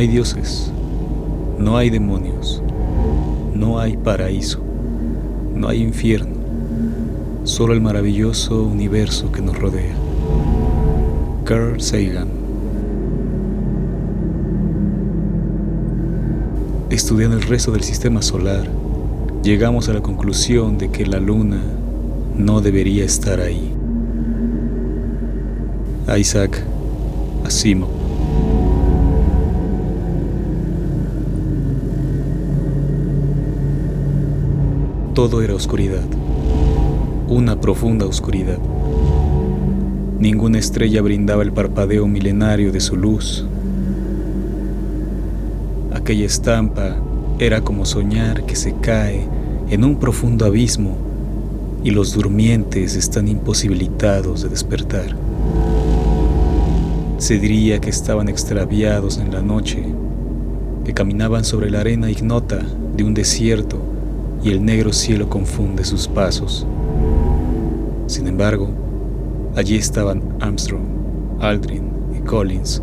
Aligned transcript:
hay 0.00 0.08
dioses, 0.08 0.72
no 1.58 1.76
hay 1.76 1.90
demonios, 1.90 2.62
no 3.54 3.78
hay 3.78 3.98
paraíso, 3.98 4.58
no 5.54 5.68
hay 5.68 5.82
infierno, 5.82 6.36
solo 7.44 7.74
el 7.74 7.82
maravilloso 7.82 8.62
universo 8.62 9.30
que 9.30 9.42
nos 9.42 9.58
rodea. 9.58 9.94
Carl 11.44 11.82
Sagan 11.82 12.28
Estudiando 16.88 17.36
el 17.36 17.42
resto 17.42 17.70
del 17.70 17.82
sistema 17.82 18.22
solar, 18.22 18.70
llegamos 19.42 19.90
a 19.90 19.92
la 19.92 20.00
conclusión 20.00 20.78
de 20.78 20.90
que 20.90 21.04
la 21.04 21.20
luna 21.20 21.60
no 22.38 22.62
debería 22.62 23.04
estar 23.04 23.38
ahí. 23.38 23.70
Isaac 26.16 26.64
Asimov 27.44 27.99
Todo 35.20 35.42
era 35.42 35.54
oscuridad, 35.54 36.06
una 37.28 37.60
profunda 37.60 38.06
oscuridad. 38.06 38.56
Ninguna 40.18 40.58
estrella 40.58 41.02
brindaba 41.02 41.42
el 41.42 41.52
parpadeo 41.52 42.08
milenario 42.08 42.72
de 42.72 42.80
su 42.80 42.96
luz. 42.96 43.44
Aquella 45.92 46.24
estampa 46.24 46.96
era 47.38 47.60
como 47.60 47.84
soñar 47.84 48.46
que 48.46 48.56
se 48.56 48.74
cae 48.76 49.28
en 49.68 49.84
un 49.84 49.96
profundo 49.96 50.46
abismo 50.46 50.96
y 51.84 51.90
los 51.90 52.14
durmientes 52.14 52.96
están 52.96 53.28
imposibilitados 53.28 54.44
de 54.44 54.48
despertar. 54.48 55.14
Se 57.18 57.38
diría 57.38 57.78
que 57.78 57.90
estaban 57.90 58.30
extraviados 58.30 59.18
en 59.18 59.34
la 59.34 59.42
noche, 59.42 59.84
que 60.86 60.94
caminaban 60.94 61.44
sobre 61.44 61.68
la 61.68 61.80
arena 61.80 62.10
ignota 62.10 62.60
de 62.96 63.04
un 63.04 63.12
desierto 63.12 63.99
y 64.42 64.50
el 64.50 64.64
negro 64.64 64.92
cielo 64.92 65.28
confunde 65.28 65.84
sus 65.84 66.08
pasos. 66.08 66.66
Sin 68.06 68.26
embargo, 68.26 68.70
allí 69.54 69.76
estaban 69.76 70.22
Armstrong, 70.40 70.84
Aldrin 71.40 71.90
y 72.16 72.20
Collins, 72.20 72.82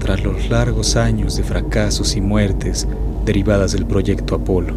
tras 0.00 0.22
los 0.22 0.50
largos 0.50 0.96
años 0.96 1.36
de 1.36 1.44
fracasos 1.44 2.16
y 2.16 2.20
muertes 2.20 2.86
derivadas 3.24 3.72
del 3.72 3.86
proyecto 3.86 4.34
Apolo. 4.34 4.74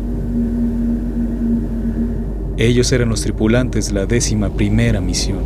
Ellos 2.58 2.92
eran 2.92 3.10
los 3.10 3.22
tripulantes 3.22 3.88
de 3.88 3.94
la 3.94 4.06
décima 4.06 4.50
primera 4.50 5.02
misión. 5.02 5.42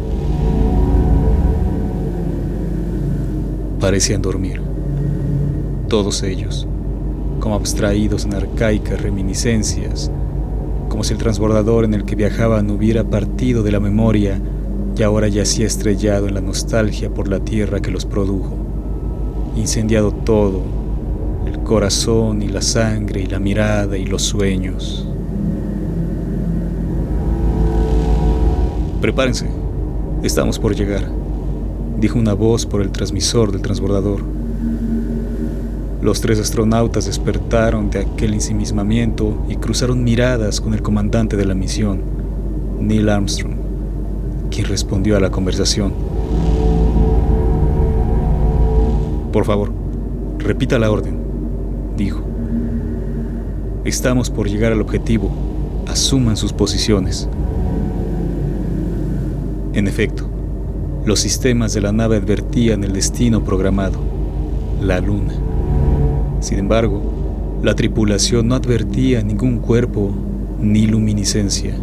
Parecían 3.80 4.22
dormir, 4.22 4.62
todos 5.88 6.22
ellos, 6.24 6.68
como 7.40 7.56
abstraídos 7.56 8.26
en 8.26 8.36
arcaicas 8.36 9.02
reminiscencias 9.02 10.12
como 10.92 11.06
si 11.06 11.14
el 11.14 11.20
transbordador 11.20 11.86
en 11.86 11.94
el 11.94 12.03
que 12.03 12.17
viajaban 12.17 12.70
hubiera 12.70 13.06
partido 13.06 13.64
de 13.64 13.72
la 13.72 13.80
memoria 13.80 14.41
y 14.97 15.03
ahora 15.03 15.29
yacía 15.29 15.66
estrellado 15.66 16.28
en 16.28 16.34
la 16.34 16.41
nostalgia 16.41 17.09
por 17.09 17.29
la 17.29 17.40
tierra 17.40 17.81
que 17.81 17.91
los 17.91 18.06
produjo, 18.06 18.57
incendiado 19.56 20.12
todo, 20.12 20.62
el 21.47 21.59
corazón 21.59 22.41
y 22.41 22.50
la 22.50 22.62
sangre 22.62 23.22
y 23.22 23.25
la 23.25 23.40
mirada 23.40 23.97
y 23.97 24.03
los 24.03 24.24
sueños. 24.24 25.07
Prepárense, 29.00 29.50
estamos 30.24 30.59
por 30.59 30.75
llegar, 30.75 31.09
dijo 32.01 32.19
una 32.19 32.34
voz 32.34 32.66
por 32.66 32.81
el 32.81 32.91
transmisor 32.91 33.53
del 33.53 33.62
transbordador. 33.62 34.41
Los 36.01 36.19
tres 36.19 36.39
astronautas 36.39 37.06
despertaron 37.06 37.91
de 37.91 38.00
aquel 38.00 38.34
ensimismamiento 38.34 39.38
y 39.47 39.57
cruzaron 39.57 40.03
miradas 40.03 40.59
con 40.59 40.73
el 40.73 40.81
comandante 40.81 41.38
de 41.38 41.45
la 41.45 41.53
misión, 41.53 42.01
Neil 42.79 43.07
Armstrong, 43.07 43.53
quien 44.50 44.66
respondió 44.66 45.16
a 45.16 45.19
la 45.19 45.29
conversación. 45.29 45.94
Por 49.31 49.45
favor, 49.45 49.72
repita 50.39 50.79
la 50.79 50.89
orden, 50.89 51.19
dijo. 51.95 52.22
Estamos 53.85 54.31
por 54.31 54.50
llegar 54.50 54.72
al 54.72 54.81
objetivo. 54.81 55.29
Asuman 55.88 56.35
sus 56.35 56.51
posiciones. 56.51 57.29
En 59.73 59.88
efecto, 59.88 60.28
los 61.06 61.19
sistemas 61.19 61.73
de 61.73 61.81
la 61.81 61.91
nave 61.91 62.18
advertían 62.18 62.83
el 62.83 62.94
destino 62.94 63.44
programado, 63.44 64.00
la 64.81 65.00
Luna. 65.00 65.50
Sin 66.41 66.57
embargo, 66.57 67.02
la 67.62 67.75
tripulación 67.75 68.47
no 68.47 68.56
advertía 68.56 69.22
ningún 69.22 69.59
cuerpo 69.59 70.12
ni 70.59 70.88
luminiscencia. 70.88 71.75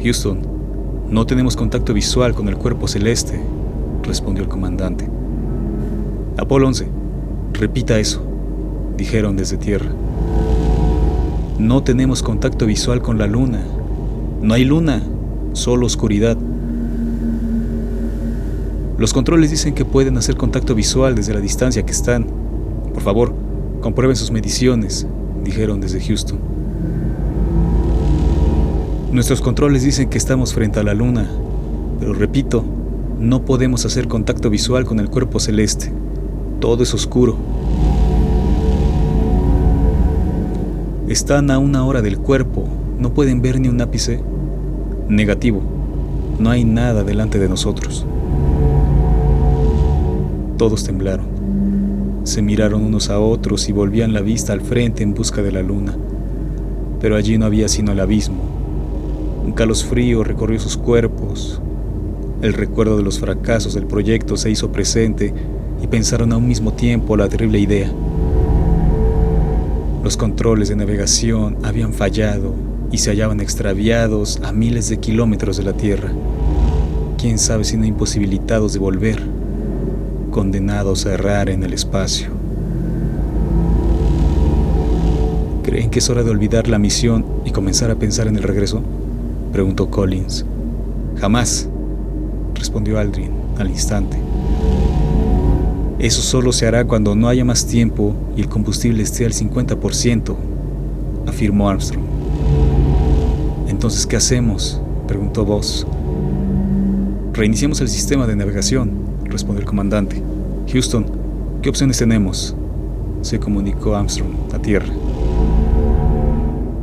Houston, 0.00 0.38
no 1.10 1.26
tenemos 1.26 1.56
contacto 1.56 1.92
visual 1.92 2.32
con 2.32 2.46
el 2.48 2.56
cuerpo 2.56 2.86
celeste, 2.86 3.40
respondió 4.04 4.44
el 4.44 4.48
comandante. 4.48 5.08
Apolo 6.38 6.68
11, 6.68 6.86
repita 7.54 7.98
eso, 7.98 8.22
dijeron 8.96 9.36
desde 9.36 9.56
tierra. 9.56 9.90
No 11.58 11.82
tenemos 11.82 12.22
contacto 12.22 12.66
visual 12.66 13.02
con 13.02 13.18
la 13.18 13.26
luna. 13.26 13.62
No 14.40 14.54
hay 14.54 14.64
luna, 14.64 15.02
solo 15.54 15.86
oscuridad. 15.86 16.36
Los 18.96 19.12
controles 19.12 19.50
dicen 19.50 19.74
que 19.74 19.84
pueden 19.84 20.16
hacer 20.18 20.36
contacto 20.36 20.76
visual 20.76 21.16
desde 21.16 21.34
la 21.34 21.40
distancia 21.40 21.84
que 21.84 21.92
están 21.92 22.41
por 23.02 23.14
favor, 23.14 23.34
comprueben 23.80 24.14
sus 24.14 24.30
mediciones, 24.30 25.08
dijeron 25.42 25.80
desde 25.80 26.00
Houston. 26.00 26.38
Nuestros 29.10 29.40
controles 29.40 29.82
dicen 29.82 30.08
que 30.08 30.18
estamos 30.18 30.54
frente 30.54 30.78
a 30.78 30.84
la 30.84 30.94
luna, 30.94 31.28
pero 31.98 32.14
repito, 32.14 32.64
no 33.18 33.44
podemos 33.44 33.84
hacer 33.86 34.06
contacto 34.06 34.50
visual 34.50 34.84
con 34.84 35.00
el 35.00 35.10
cuerpo 35.10 35.40
celeste. 35.40 35.92
Todo 36.60 36.84
es 36.84 36.94
oscuro. 36.94 37.36
Están 41.08 41.50
a 41.50 41.58
una 41.58 41.84
hora 41.84 42.02
del 42.02 42.18
cuerpo, 42.18 42.68
no 43.00 43.12
pueden 43.12 43.42
ver 43.42 43.58
ni 43.58 43.66
un 43.66 43.80
ápice. 43.80 44.22
Negativo, 45.08 45.60
no 46.38 46.50
hay 46.50 46.64
nada 46.64 47.02
delante 47.02 47.40
de 47.40 47.48
nosotros. 47.48 48.06
Todos 50.56 50.84
temblaron. 50.84 51.31
Se 52.24 52.40
miraron 52.40 52.84
unos 52.84 53.10
a 53.10 53.18
otros 53.18 53.68
y 53.68 53.72
volvían 53.72 54.12
la 54.12 54.20
vista 54.20 54.52
al 54.52 54.60
frente 54.60 55.02
en 55.02 55.12
busca 55.12 55.42
de 55.42 55.50
la 55.50 55.62
luna. 55.62 55.96
Pero 57.00 57.16
allí 57.16 57.36
no 57.36 57.46
había 57.46 57.66
sino 57.68 57.90
el 57.90 57.98
abismo. 57.98 58.42
Un 59.44 59.54
frío 59.74 60.22
recorrió 60.22 60.60
sus 60.60 60.76
cuerpos. 60.76 61.60
El 62.40 62.52
recuerdo 62.52 62.96
de 62.96 63.02
los 63.02 63.18
fracasos 63.18 63.74
del 63.74 63.86
proyecto 63.86 64.36
se 64.36 64.50
hizo 64.50 64.70
presente 64.70 65.34
y 65.82 65.86
pensaron 65.88 66.32
a 66.32 66.36
un 66.36 66.46
mismo 66.46 66.72
tiempo 66.72 67.16
la 67.16 67.28
terrible 67.28 67.58
idea. 67.58 67.92
Los 70.04 70.16
controles 70.16 70.68
de 70.68 70.76
navegación 70.76 71.56
habían 71.64 71.92
fallado 71.92 72.54
y 72.92 72.98
se 72.98 73.10
hallaban 73.10 73.40
extraviados 73.40 74.40
a 74.44 74.52
miles 74.52 74.88
de 74.88 74.98
kilómetros 74.98 75.56
de 75.56 75.64
la 75.64 75.72
Tierra. 75.72 76.12
Quién 77.18 77.38
sabe 77.38 77.64
si 77.64 77.76
no 77.76 77.84
imposibilitados 77.84 78.72
de 78.72 78.78
volver 78.78 79.41
condenados 80.32 81.06
a 81.06 81.12
errar 81.12 81.48
en 81.48 81.62
el 81.62 81.72
espacio. 81.72 82.30
¿Creen 85.62 85.90
que 85.90 86.00
es 86.00 86.10
hora 86.10 86.24
de 86.24 86.30
olvidar 86.30 86.66
la 86.66 86.80
misión 86.80 87.24
y 87.44 87.52
comenzar 87.52 87.92
a 87.92 87.94
pensar 87.94 88.26
en 88.26 88.36
el 88.36 88.42
regreso? 88.42 88.82
preguntó 89.52 89.90
Collins. 89.90 90.44
Jamás, 91.20 91.68
respondió 92.56 92.98
Aldrin 92.98 93.30
al 93.58 93.70
instante. 93.70 94.16
Eso 96.00 96.22
solo 96.22 96.50
se 96.50 96.66
hará 96.66 96.84
cuando 96.84 97.14
no 97.14 97.28
haya 97.28 97.44
más 97.44 97.66
tiempo 97.66 98.14
y 98.36 98.40
el 98.40 98.48
combustible 98.48 99.02
esté 99.02 99.24
al 99.24 99.32
50%, 99.32 100.34
afirmó 101.28 101.68
Armstrong. 101.68 102.04
Entonces, 103.68 104.06
¿qué 104.06 104.16
hacemos? 104.16 104.80
preguntó 105.06 105.44
Voss. 105.44 105.86
Reiniciamos 107.34 107.80
el 107.80 107.88
sistema 107.88 108.26
de 108.26 108.36
navegación, 108.36 108.90
respondió 109.24 109.60
el 109.60 109.66
comandante. 109.66 110.21
Houston, 110.70 111.06
¿qué 111.60 111.68
opciones 111.68 111.98
tenemos? 111.98 112.54
Se 113.20 113.38
comunicó 113.38 113.94
Armstrong 113.94 114.32
a 114.52 114.58
tierra. 114.58 114.92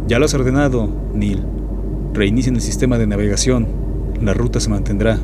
Ya 0.08 0.20
lo 0.20 0.26
has 0.26 0.34
ordenado, 0.34 0.90
Neil. 1.14 1.44
Reinicien 2.14 2.56
el 2.56 2.62
sistema 2.62 2.98
de 2.98 3.08
navegación. 3.08 3.68
La 4.22 4.34
ruta 4.34 4.60
se 4.60 4.70
mantendrá. 4.70 5.18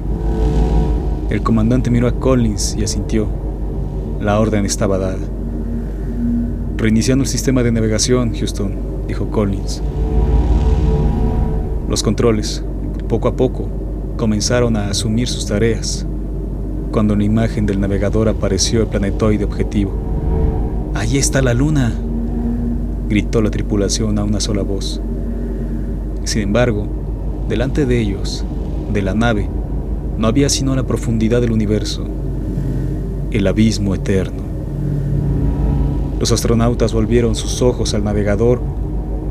El 1.30 1.42
comandante 1.42 1.90
miró 1.90 2.07
a 2.07 2.13
Collins 2.13 2.75
y 2.78 2.84
asintió. 2.84 3.28
La 4.22 4.40
orden 4.40 4.66
estaba 4.66 4.98
dada. 4.98 5.18
Reiniciando 6.78 7.24
el 7.24 7.30
sistema 7.30 7.63
de 7.63 7.72
navegación, 7.72 8.34
Houston, 8.36 8.74
dijo 9.08 9.31
Collins. 9.31 9.81
Los 11.90 12.04
controles, 12.04 12.63
poco 13.08 13.28
a 13.28 13.36
poco, 13.36 13.69
comenzaron 14.18 14.75
a 14.75 14.90
asumir 14.90 15.28
sus 15.28 15.46
tareas, 15.46 16.06
cuando 16.96 17.14
en 17.14 17.20
la 17.20 17.26
imagen 17.26 17.66
del 17.66 17.82
navegador 17.82 18.30
apareció 18.30 18.80
el 18.80 18.88
planetoide 18.88 19.44
objetivo. 19.44 19.92
¡Ahí 20.94 21.18
está 21.18 21.42
la 21.42 21.54
luna! 21.54 21.94
gritó 23.10 23.42
la 23.42 23.52
tripulación 23.52 24.18
a 24.18 24.24
una 24.24 24.40
sola 24.40 24.62
voz. 24.62 25.02
Sin 26.24 26.44
embargo, 26.44 26.88
delante 27.50 27.86
de 27.86 28.00
ellos, 28.00 28.46
de 28.94 29.02
la 29.02 29.14
nave, 29.14 29.50
no 30.18 30.28
había 30.28 30.48
sino 30.48 30.74
la 30.74 30.88
profundidad 30.88 31.42
del 31.42 31.52
universo, 31.52 32.06
el 33.32 33.46
abismo 33.46 33.94
eterno. 33.94 34.44
Los 36.18 36.32
astronautas 36.32 36.94
volvieron 36.94 37.36
sus 37.36 37.62
ojos 37.62 37.94
al 37.94 38.06
navegador 38.06 38.62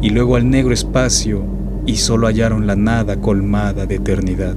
y 0.03 0.11
luego 0.11 0.37
al 0.37 0.51
negro 0.51 0.75
espacio 0.75 1.41
y 1.87 1.97
solo 1.97 2.27
hallaron 2.27 2.67
la 2.67 2.77
nada 2.77 3.23
colmada 3.23 3.87
de 3.87 3.95
eternidad. 3.95 4.55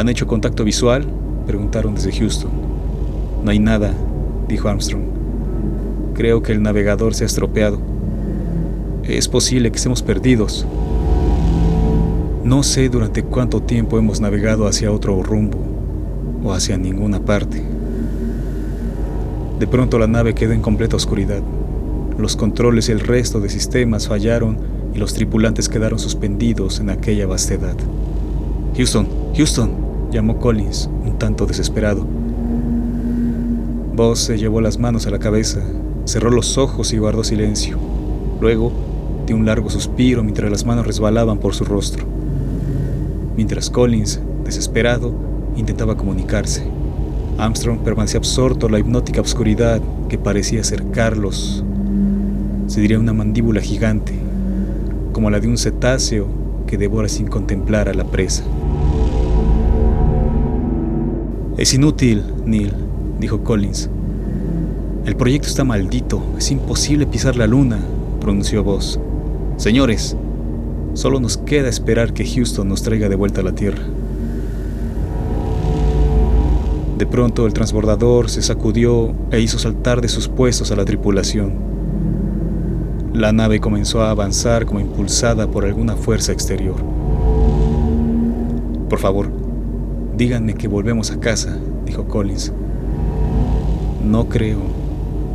¿Han 0.00 0.08
hecho 0.08 0.26
contacto 0.26 0.64
visual? 0.64 1.04
Preguntaron 1.46 1.94
desde 1.94 2.10
Houston. 2.12 2.50
No 3.44 3.50
hay 3.50 3.58
nada, 3.58 3.92
dijo 4.48 4.66
Armstrong. 4.66 5.02
Creo 6.14 6.42
que 6.42 6.52
el 6.52 6.62
navegador 6.62 7.12
se 7.12 7.24
ha 7.24 7.26
estropeado. 7.26 7.78
Es 9.04 9.28
posible 9.28 9.70
que 9.70 9.76
estemos 9.76 10.02
perdidos. 10.02 10.64
No 12.44 12.62
sé 12.62 12.88
durante 12.88 13.22
cuánto 13.24 13.60
tiempo 13.60 13.98
hemos 13.98 14.22
navegado 14.22 14.66
hacia 14.66 14.90
otro 14.90 15.22
rumbo 15.22 15.58
o 16.42 16.54
hacia 16.54 16.78
ninguna 16.78 17.20
parte. 17.20 17.62
De 19.58 19.66
pronto 19.66 19.98
la 19.98 20.06
nave 20.06 20.34
quedó 20.34 20.54
en 20.54 20.62
completa 20.62 20.96
oscuridad. 20.96 21.42
Los 22.16 22.36
controles 22.36 22.88
y 22.88 22.92
el 22.92 23.00
resto 23.00 23.38
de 23.38 23.50
sistemas 23.50 24.08
fallaron 24.08 24.56
y 24.94 24.98
los 24.98 25.12
tripulantes 25.12 25.68
quedaron 25.68 25.98
suspendidos 25.98 26.80
en 26.80 26.88
aquella 26.88 27.26
vastedad. 27.26 27.76
Houston, 28.74 29.06
Houston, 29.36 29.79
llamó 30.10 30.38
Collins, 30.38 30.88
un 31.04 31.18
tanto 31.18 31.46
desesperado. 31.46 32.06
Voss 33.94 34.20
se 34.20 34.38
llevó 34.38 34.60
las 34.60 34.78
manos 34.78 35.06
a 35.06 35.10
la 35.10 35.18
cabeza, 35.18 35.60
cerró 36.04 36.30
los 36.30 36.58
ojos 36.58 36.92
y 36.92 36.98
guardó 36.98 37.24
silencio. 37.24 37.78
Luego 38.40 38.72
dio 39.26 39.36
un 39.36 39.46
largo 39.46 39.70
suspiro 39.70 40.22
mientras 40.22 40.50
las 40.50 40.64
manos 40.64 40.86
resbalaban 40.86 41.38
por 41.38 41.54
su 41.54 41.64
rostro. 41.64 42.04
Mientras 43.36 43.70
Collins, 43.70 44.20
desesperado, 44.44 45.12
intentaba 45.56 45.96
comunicarse. 45.96 46.64
Armstrong 47.38 47.78
permanecía 47.80 48.18
absorto 48.18 48.66
en 48.66 48.72
la 48.72 48.78
hipnótica 48.80 49.20
oscuridad 49.20 49.80
que 50.08 50.18
parecía 50.18 50.60
acercarlos. 50.60 51.64
Se 52.66 52.80
diría 52.80 52.98
una 52.98 53.12
mandíbula 53.12 53.60
gigante, 53.60 54.14
como 55.12 55.30
la 55.30 55.40
de 55.40 55.48
un 55.48 55.58
cetáceo 55.58 56.26
que 56.66 56.78
devora 56.78 57.08
sin 57.08 57.26
contemplar 57.26 57.88
a 57.88 57.94
la 57.94 58.04
presa. 58.04 58.44
Es 61.60 61.74
inútil, 61.74 62.24
Neil, 62.46 62.72
dijo 63.18 63.44
Collins. 63.44 63.90
El 65.04 65.14
proyecto 65.14 65.46
está 65.46 65.62
maldito, 65.62 66.22
es 66.38 66.50
imposible 66.50 67.04
pisar 67.04 67.36
la 67.36 67.46
luna, 67.46 67.78
pronunció 68.18 68.64
Voss. 68.64 68.98
Señores, 69.58 70.16
solo 70.94 71.20
nos 71.20 71.36
queda 71.36 71.68
esperar 71.68 72.14
que 72.14 72.24
Houston 72.24 72.66
nos 72.66 72.82
traiga 72.82 73.10
de 73.10 73.16
vuelta 73.16 73.42
a 73.42 73.44
la 73.44 73.54
Tierra. 73.54 73.82
De 76.96 77.04
pronto 77.04 77.44
el 77.44 77.52
transbordador 77.52 78.30
se 78.30 78.40
sacudió 78.40 79.12
e 79.30 79.40
hizo 79.40 79.58
saltar 79.58 80.00
de 80.00 80.08
sus 80.08 80.28
puestos 80.28 80.72
a 80.72 80.76
la 80.76 80.86
tripulación. 80.86 81.52
La 83.12 83.32
nave 83.32 83.60
comenzó 83.60 84.00
a 84.00 84.08
avanzar 84.08 84.64
como 84.64 84.80
impulsada 84.80 85.46
por 85.46 85.66
alguna 85.66 85.94
fuerza 85.94 86.32
exterior. 86.32 86.76
Por 88.88 88.98
favor, 88.98 89.39
Díganme 90.20 90.52
que 90.52 90.68
volvemos 90.68 91.10
a 91.12 91.18
casa, 91.18 91.56
dijo 91.86 92.04
Collins. 92.04 92.52
No 94.04 94.28
creo. 94.28 94.58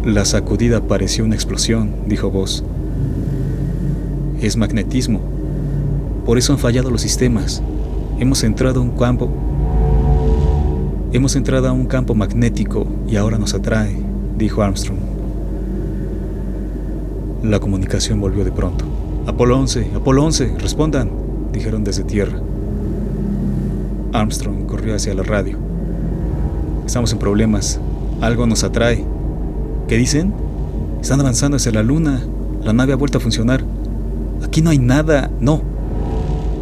La 0.06 0.26
sacudida 0.26 0.80
pareció 0.80 1.26
una 1.26 1.34
explosión, 1.34 1.90
dijo 2.06 2.30
Voss. 2.30 2.64
Es 4.42 4.58
magnetismo. 4.58 5.22
Por 6.24 6.38
eso 6.38 6.54
han 6.54 6.60
fallado 6.60 6.92
los 6.92 7.02
sistemas. 7.02 7.64
Hemos 8.20 8.44
entrado 8.44 8.80
a 8.80 8.84
un 8.84 8.92
campo. 8.92 9.32
Hemos 11.14 11.36
entrado 11.36 11.68
a 11.68 11.72
un 11.72 11.88
campo 11.88 12.14
magnético 12.14 12.86
y 13.08 13.16
ahora 13.16 13.40
nos 13.40 13.56
atrae, 13.56 13.96
dijo 14.38 14.62
Armstrong. 14.62 15.00
La 17.42 17.60
comunicación 17.60 18.22
volvió 18.22 18.46
de 18.46 18.52
pronto. 18.52 18.86
Apolo 19.26 19.58
11, 19.58 19.88
Apolo 19.96 20.24
11, 20.26 20.58
respondan, 20.60 21.10
dijeron 21.52 21.84
desde 21.84 22.04
tierra. 22.04 22.40
Armstrong 24.20 24.66
corrió 24.66 24.96
hacia 24.96 25.14
la 25.14 25.24
radio. 25.24 25.58
Estamos 26.86 27.12
en 27.12 27.20
problemas. 27.20 27.80
Algo 28.22 28.48
nos 28.48 28.64
atrae. 28.64 29.04
¿Qué 29.88 29.98
dicen? 29.98 30.34
Están 31.02 31.20
avanzando 31.20 31.58
hacia 31.58 31.72
la 31.72 31.84
luna. 31.84 32.22
La 32.64 32.74
nave 32.74 32.94
ha 32.94 32.96
vuelto 32.96 33.18
a 33.18 33.22
funcionar. 33.22 33.64
Aquí 34.44 34.62
no 34.62 34.70
hay 34.70 34.80
nada. 34.80 35.30
No. 35.40 35.62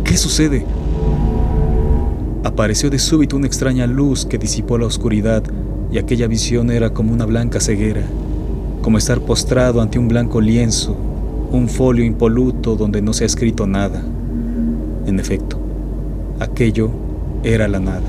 ¿Qué 0.04 0.18
sucede? 0.18 0.66
Apareció 2.44 2.90
de 2.90 3.00
súbito 3.00 3.38
una 3.38 3.48
extraña 3.48 3.88
luz 3.88 4.26
que 4.26 4.38
disipó 4.38 4.78
la 4.78 4.86
oscuridad 4.86 5.44
y 5.92 5.98
aquella 5.98 6.28
visión 6.28 6.72
era 6.72 6.90
como 6.90 7.14
una 7.14 7.26
blanca 7.26 7.60
ceguera, 7.60 8.04
como 8.82 8.98
estar 8.98 9.22
postrado 9.22 9.82
ante 9.82 10.00
un 10.00 10.08
blanco 10.08 10.42
lienzo, 10.42 10.98
un 11.52 11.70
folio 11.70 12.04
impoluto 12.04 12.76
donde 12.76 13.02
no 13.02 13.14
se 13.14 13.24
ha 13.24 13.28
escrito 13.28 13.66
nada. 13.68 14.02
En 15.06 15.20
efecto, 15.20 15.58
aquello 16.40 16.92
era 17.44 17.68
la 17.68 17.80
nada. 17.80 18.02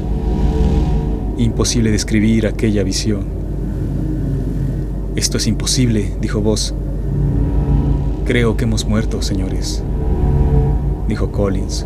Imposible 1.39 1.91
describir 1.91 2.47
aquella 2.47 2.85
visión. 2.85 3.25
Esto 5.17 5.39
es 5.39 5.47
imposible, 5.47 6.13
dijo 6.21 6.41
Voss. 6.41 6.73
Creo 8.25 8.57
que 8.57 8.65
hemos 8.65 8.87
muerto, 8.87 9.23
señores, 9.23 9.83
dijo 11.09 11.33
Collins. 11.33 11.85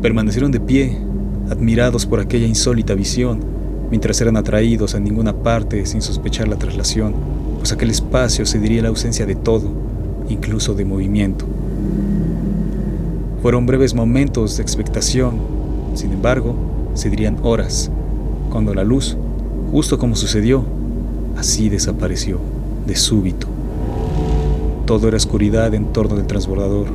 Permanecieron 0.00 0.50
de 0.50 0.60
pie, 0.60 0.96
admirados 1.50 2.06
por 2.06 2.20
aquella 2.20 2.46
insólita 2.46 2.94
visión, 2.94 3.40
mientras 3.90 4.20
eran 4.20 4.36
atraídos 4.36 4.94
a 4.94 5.00
ninguna 5.00 5.34
parte 5.34 5.84
sin 5.84 6.00
sospechar 6.00 6.48
la 6.48 6.56
traslación, 6.56 7.14
pues 7.58 7.72
aquel 7.72 7.90
espacio 7.90 8.46
se 8.46 8.58
diría 8.58 8.82
la 8.82 8.88
ausencia 8.88 9.26
de 9.26 9.34
todo, 9.34 9.68
incluso 10.28 10.74
de 10.74 10.86
movimiento. 10.86 11.44
Fueron 13.42 13.66
breves 13.66 13.94
momentos 13.94 14.56
de 14.56 14.62
expectación 14.62 15.51
sin 15.94 16.12
embargo, 16.12 16.54
se 16.94 17.10
dirían 17.10 17.38
horas, 17.42 17.90
cuando 18.50 18.74
la 18.74 18.84
luz, 18.84 19.16
justo 19.70 19.98
como 19.98 20.16
sucedió, 20.16 20.64
así 21.36 21.68
desapareció, 21.68 22.38
de 22.86 22.96
súbito. 22.96 23.46
Todo 24.86 25.08
era 25.08 25.16
oscuridad 25.16 25.74
en 25.74 25.86
torno 25.86 26.16
del 26.16 26.26
transbordador, 26.26 26.86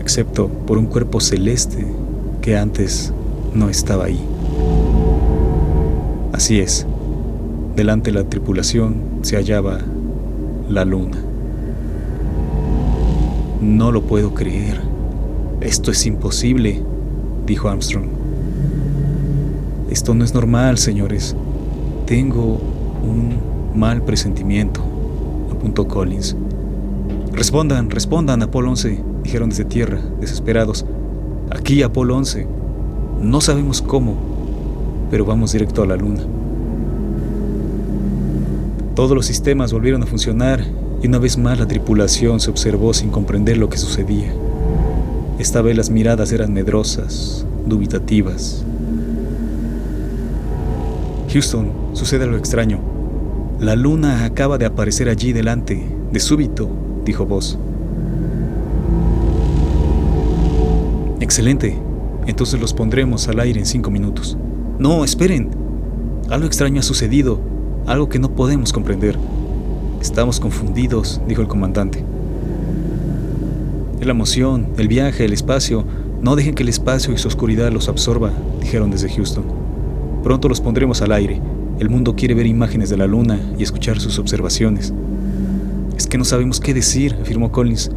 excepto 0.00 0.48
por 0.48 0.78
un 0.78 0.86
cuerpo 0.86 1.20
celeste 1.20 1.86
que 2.42 2.56
antes 2.56 3.12
no 3.54 3.68
estaba 3.68 4.04
ahí. 4.04 4.20
Así 6.32 6.60
es, 6.60 6.86
delante 7.76 8.10
de 8.10 8.18
la 8.18 8.28
tripulación 8.28 8.96
se 9.22 9.36
hallaba 9.36 9.78
la 10.68 10.84
luna. 10.84 11.18
No 13.60 13.92
lo 13.92 14.02
puedo 14.02 14.34
creer. 14.34 14.80
Esto 15.60 15.90
es 15.90 16.06
imposible, 16.06 16.82
dijo 17.46 17.68
Armstrong. 17.68 18.06
Esto 19.90 20.14
no 20.14 20.24
es 20.24 20.32
normal, 20.32 20.78
señores. 20.78 21.36
Tengo 22.06 22.58
un 23.02 23.34
mal 23.74 24.02
presentimiento, 24.02 24.80
apuntó 25.52 25.86
Collins. 25.86 26.34
Respondan, 27.32 27.90
respondan, 27.90 28.42
Apolo 28.42 28.70
11, 28.70 29.02
dijeron 29.22 29.50
desde 29.50 29.64
tierra, 29.64 30.00
desesperados. 30.20 30.86
Aquí, 31.50 31.82
Apolo 31.82 32.16
11. 32.16 32.46
No 33.20 33.40
sabemos 33.42 33.82
cómo, 33.82 34.16
pero 35.10 35.26
vamos 35.26 35.52
directo 35.52 35.82
a 35.82 35.86
la 35.86 35.96
luna. 35.96 36.22
Todos 38.94 39.14
los 39.14 39.26
sistemas 39.26 39.72
volvieron 39.72 40.02
a 40.02 40.06
funcionar 40.06 40.64
y 41.02 41.06
una 41.06 41.18
vez 41.18 41.36
más 41.36 41.58
la 41.58 41.68
tripulación 41.68 42.40
se 42.40 42.50
observó 42.50 42.94
sin 42.94 43.10
comprender 43.10 43.58
lo 43.58 43.68
que 43.68 43.76
sucedía. 43.76 44.32
Esta 45.40 45.62
vez 45.62 45.74
las 45.74 45.88
miradas 45.88 46.32
eran 46.32 46.52
medrosas, 46.52 47.46
dubitativas. 47.64 48.62
Houston, 51.32 51.72
sucede 51.94 52.24
algo 52.24 52.36
extraño. 52.36 52.78
La 53.58 53.74
luna 53.74 54.26
acaba 54.26 54.58
de 54.58 54.66
aparecer 54.66 55.08
allí 55.08 55.32
delante, 55.32 55.82
de 56.12 56.20
súbito, 56.20 56.68
dijo 57.06 57.24
Voss. 57.24 57.58
Excelente. 61.20 61.74
Entonces 62.26 62.60
los 62.60 62.74
pondremos 62.74 63.26
al 63.28 63.40
aire 63.40 63.60
en 63.60 63.66
cinco 63.66 63.90
minutos. 63.90 64.36
No, 64.78 65.04
esperen. 65.04 65.48
Algo 66.28 66.46
extraño 66.46 66.80
ha 66.80 66.82
sucedido, 66.82 67.40
algo 67.86 68.10
que 68.10 68.18
no 68.18 68.34
podemos 68.34 68.74
comprender. 68.74 69.16
Estamos 70.02 70.38
confundidos, 70.38 71.18
dijo 71.26 71.40
el 71.40 71.48
comandante. 71.48 72.04
La 74.00 74.12
emoción, 74.12 74.68
el 74.78 74.88
viaje, 74.88 75.26
el 75.26 75.34
espacio. 75.34 75.84
No 76.22 76.34
dejen 76.34 76.54
que 76.54 76.62
el 76.62 76.70
espacio 76.70 77.12
y 77.12 77.18
su 77.18 77.28
oscuridad 77.28 77.70
los 77.70 77.88
absorba, 77.88 78.32
dijeron 78.58 78.90
desde 78.90 79.10
Houston. 79.10 79.44
Pronto 80.22 80.48
los 80.48 80.62
pondremos 80.62 81.02
al 81.02 81.12
aire. 81.12 81.40
El 81.78 81.90
mundo 81.90 82.16
quiere 82.16 82.34
ver 82.34 82.46
imágenes 82.46 82.88
de 82.88 82.96
la 82.96 83.06
luna 83.06 83.38
y 83.58 83.62
escuchar 83.62 84.00
sus 84.00 84.18
observaciones. 84.18 84.94
Es 85.98 86.06
que 86.06 86.16
no 86.16 86.24
sabemos 86.24 86.60
qué 86.60 86.72
decir, 86.72 87.14
afirmó 87.20 87.52
Collins. 87.52 87.90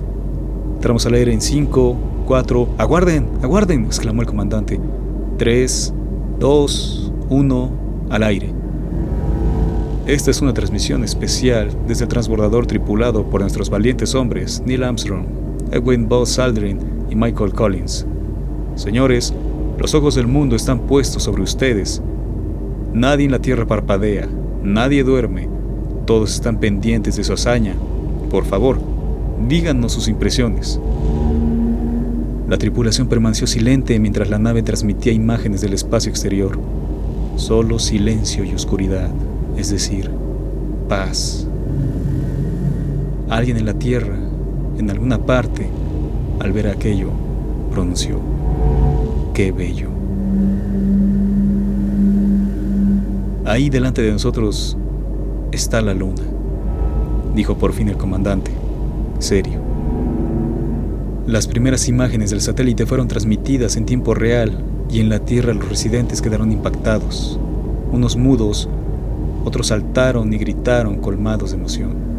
Entramos 0.75 1.05
al 1.05 1.13
aire 1.13 1.31
en 1.31 1.39
5, 1.39 1.95
4. 2.25 2.69
¡Aguarden! 2.77 3.29
¡Aguarden! 3.41 3.85
exclamó 3.85 4.21
el 4.21 4.27
comandante. 4.27 4.81
3, 5.37 5.93
2, 6.37 7.13
1, 7.29 7.71
al 8.09 8.23
aire. 8.23 8.53
Esta 10.05 10.31
es 10.31 10.41
una 10.41 10.53
transmisión 10.53 11.05
especial 11.05 11.69
desde 11.87 12.03
el 12.03 12.09
transbordador 12.09 12.67
tripulado 12.67 13.23
por 13.29 13.39
nuestros 13.39 13.69
valientes 13.69 14.13
hombres 14.15 14.61
Neil 14.65 14.83
Armstrong, 14.83 15.42
Edwin 15.73 16.07
Buzz 16.07 16.39
Aldrin 16.39 16.79
y 17.09 17.15
Michael 17.15 17.53
Collins. 17.53 18.05
Señores, 18.75 19.33
los 19.77 19.93
ojos 19.93 20.15
del 20.15 20.27
mundo 20.27 20.55
están 20.55 20.79
puestos 20.81 21.23
sobre 21.23 21.41
ustedes. 21.41 22.01
Nadie 22.93 23.25
en 23.25 23.31
la 23.31 23.39
Tierra 23.39 23.65
parpadea, 23.65 24.27
nadie 24.63 25.03
duerme, 25.03 25.49
todos 26.05 26.33
están 26.33 26.59
pendientes 26.59 27.17
de 27.17 27.23
su 27.23 27.33
hazaña. 27.33 27.75
Por 28.29 28.45
favor, 28.45 28.79
díganos 29.49 29.91
sus 29.91 30.07
impresiones. 30.07 30.79
La 32.47 32.57
tripulación 32.57 33.07
permaneció 33.07 33.47
silente 33.47 33.99
mientras 33.99 34.29
la 34.29 34.39
nave 34.39 34.63
transmitía 34.63 35.11
imágenes 35.11 35.61
del 35.61 35.73
espacio 35.73 36.09
exterior. 36.09 36.59
Solo 37.35 37.79
silencio 37.79 38.43
y 38.43 38.53
oscuridad 38.53 39.09
es 39.57 39.69
decir, 39.69 40.09
paz. 40.89 41.47
Alguien 43.29 43.57
en 43.57 43.65
la 43.65 43.73
tierra, 43.73 44.17
en 44.77 44.89
alguna 44.89 45.19
parte, 45.19 45.69
al 46.39 46.51
ver 46.51 46.67
aquello, 46.67 47.09
pronunció, 47.71 48.19
qué 49.33 49.51
bello. 49.51 49.89
Ahí 53.45 53.69
delante 53.69 54.01
de 54.01 54.11
nosotros 54.11 54.77
está 55.51 55.81
la 55.81 55.93
luna, 55.93 56.23
dijo 57.35 57.57
por 57.57 57.73
fin 57.73 57.89
el 57.89 57.97
comandante, 57.97 58.51
serio. 59.19 59.59
Las 61.27 61.47
primeras 61.47 61.87
imágenes 61.87 62.31
del 62.31 62.41
satélite 62.41 62.85
fueron 62.85 63.07
transmitidas 63.07 63.75
en 63.77 63.85
tiempo 63.85 64.13
real 64.13 64.59
y 64.89 64.99
en 64.99 65.09
la 65.09 65.19
Tierra 65.19 65.53
los 65.53 65.69
residentes 65.69 66.21
quedaron 66.21 66.51
impactados, 66.51 67.39
unos 67.91 68.17
mudos, 68.17 68.69
otros 69.45 69.67
saltaron 69.67 70.31
y 70.33 70.37
gritaron 70.37 70.97
colmados 70.97 71.51
de 71.51 71.57
emoción. 71.57 72.12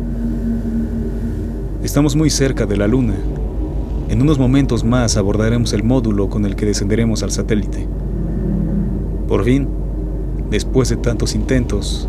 Estamos 1.84 2.16
muy 2.16 2.30
cerca 2.30 2.66
de 2.66 2.76
la 2.76 2.88
Luna. 2.88 3.14
En 4.08 4.22
unos 4.22 4.38
momentos 4.38 4.82
más 4.82 5.16
abordaremos 5.16 5.72
el 5.74 5.84
módulo 5.84 6.28
con 6.30 6.46
el 6.46 6.56
que 6.56 6.66
descenderemos 6.66 7.22
al 7.22 7.30
satélite. 7.30 7.86
Por 9.28 9.44
fin, 9.44 9.68
después 10.50 10.88
de 10.88 10.96
tantos 10.96 11.34
intentos, 11.34 12.08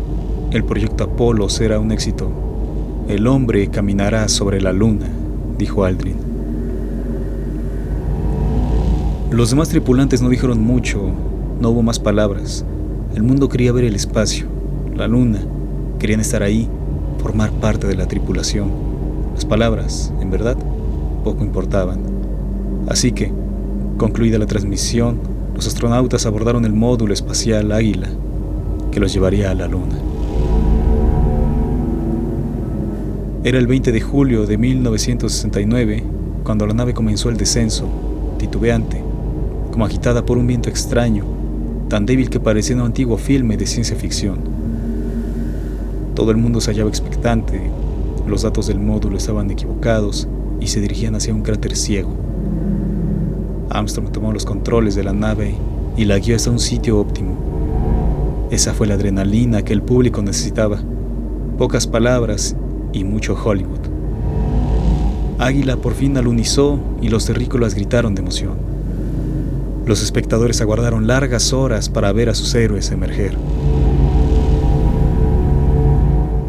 el 0.50 0.64
proyecto 0.64 1.04
Apolo 1.04 1.48
será 1.48 1.78
un 1.78 1.92
éxito. 1.92 2.30
El 3.06 3.26
hombre 3.26 3.68
caminará 3.68 4.28
sobre 4.28 4.60
la 4.60 4.72
Luna, 4.72 5.06
dijo 5.58 5.84
Aldrin. 5.84 6.16
Los 9.30 9.50
demás 9.50 9.68
tripulantes 9.68 10.22
no 10.22 10.30
dijeron 10.30 10.60
mucho, 10.60 11.02
no 11.60 11.70
hubo 11.70 11.82
más 11.82 11.98
palabras. 11.98 12.64
El 13.14 13.22
mundo 13.22 13.48
quería 13.48 13.72
ver 13.72 13.84
el 13.84 13.94
espacio 13.94 14.56
la 14.96 15.06
luna, 15.06 15.40
querían 15.98 16.20
estar 16.20 16.42
ahí, 16.42 16.68
formar 17.18 17.50
parte 17.52 17.86
de 17.86 17.96
la 17.96 18.08
tripulación. 18.08 18.85
Las 19.36 19.44
palabras, 19.44 20.10
en 20.18 20.30
verdad, 20.30 20.56
poco 21.22 21.44
importaban. 21.44 22.00
Así 22.88 23.12
que, 23.12 23.30
concluida 23.98 24.38
la 24.38 24.46
transmisión, 24.46 25.18
los 25.54 25.66
astronautas 25.66 26.24
abordaron 26.24 26.64
el 26.64 26.72
módulo 26.72 27.12
espacial 27.12 27.70
Águila, 27.70 28.08
que 28.90 28.98
los 28.98 29.12
llevaría 29.12 29.50
a 29.50 29.54
la 29.54 29.68
luna. 29.68 29.98
Era 33.44 33.58
el 33.58 33.66
20 33.66 33.92
de 33.92 34.00
julio 34.00 34.46
de 34.46 34.56
1969 34.56 36.02
cuando 36.42 36.66
la 36.66 36.72
nave 36.72 36.94
comenzó 36.94 37.28
el 37.28 37.36
descenso, 37.36 37.86
titubeante, 38.38 39.02
como 39.70 39.84
agitada 39.84 40.24
por 40.24 40.38
un 40.38 40.46
viento 40.46 40.70
extraño, 40.70 41.26
tan 41.90 42.06
débil 42.06 42.30
que 42.30 42.40
parecía 42.40 42.74
un 42.74 42.82
antiguo 42.82 43.18
filme 43.18 43.58
de 43.58 43.66
ciencia 43.66 43.96
ficción. 43.96 44.38
Todo 46.14 46.30
el 46.30 46.38
mundo 46.38 46.62
se 46.62 46.70
hallaba 46.70 46.88
expectante, 46.88 47.70
los 48.26 48.42
datos 48.42 48.66
del 48.66 48.80
módulo 48.80 49.16
estaban 49.16 49.50
equivocados 49.50 50.28
y 50.60 50.66
se 50.66 50.80
dirigían 50.80 51.14
hacia 51.14 51.34
un 51.34 51.42
cráter 51.42 51.76
ciego. 51.76 52.10
Armstrong 53.70 54.10
tomó 54.10 54.32
los 54.32 54.44
controles 54.44 54.94
de 54.94 55.04
la 55.04 55.12
nave 55.12 55.54
y 55.96 56.04
la 56.04 56.18
guió 56.18 56.36
hasta 56.36 56.50
un 56.50 56.58
sitio 56.58 56.98
óptimo. 56.98 57.36
Esa 58.50 58.74
fue 58.74 58.86
la 58.86 58.94
adrenalina 58.94 59.62
que 59.62 59.72
el 59.72 59.82
público 59.82 60.22
necesitaba. 60.22 60.78
Pocas 61.58 61.86
palabras 61.86 62.56
y 62.92 63.04
mucho 63.04 63.34
Hollywood. 63.34 63.80
Águila 65.38 65.76
por 65.76 65.94
fin 65.94 66.16
alunizó 66.16 66.78
y 67.02 67.08
los 67.08 67.26
terrícolas 67.26 67.74
gritaron 67.74 68.14
de 68.14 68.22
emoción. 68.22 68.54
Los 69.84 70.02
espectadores 70.02 70.60
aguardaron 70.60 71.06
largas 71.06 71.52
horas 71.52 71.88
para 71.88 72.12
ver 72.12 72.28
a 72.28 72.34
sus 72.34 72.54
héroes 72.54 72.90
emerger. 72.90 73.36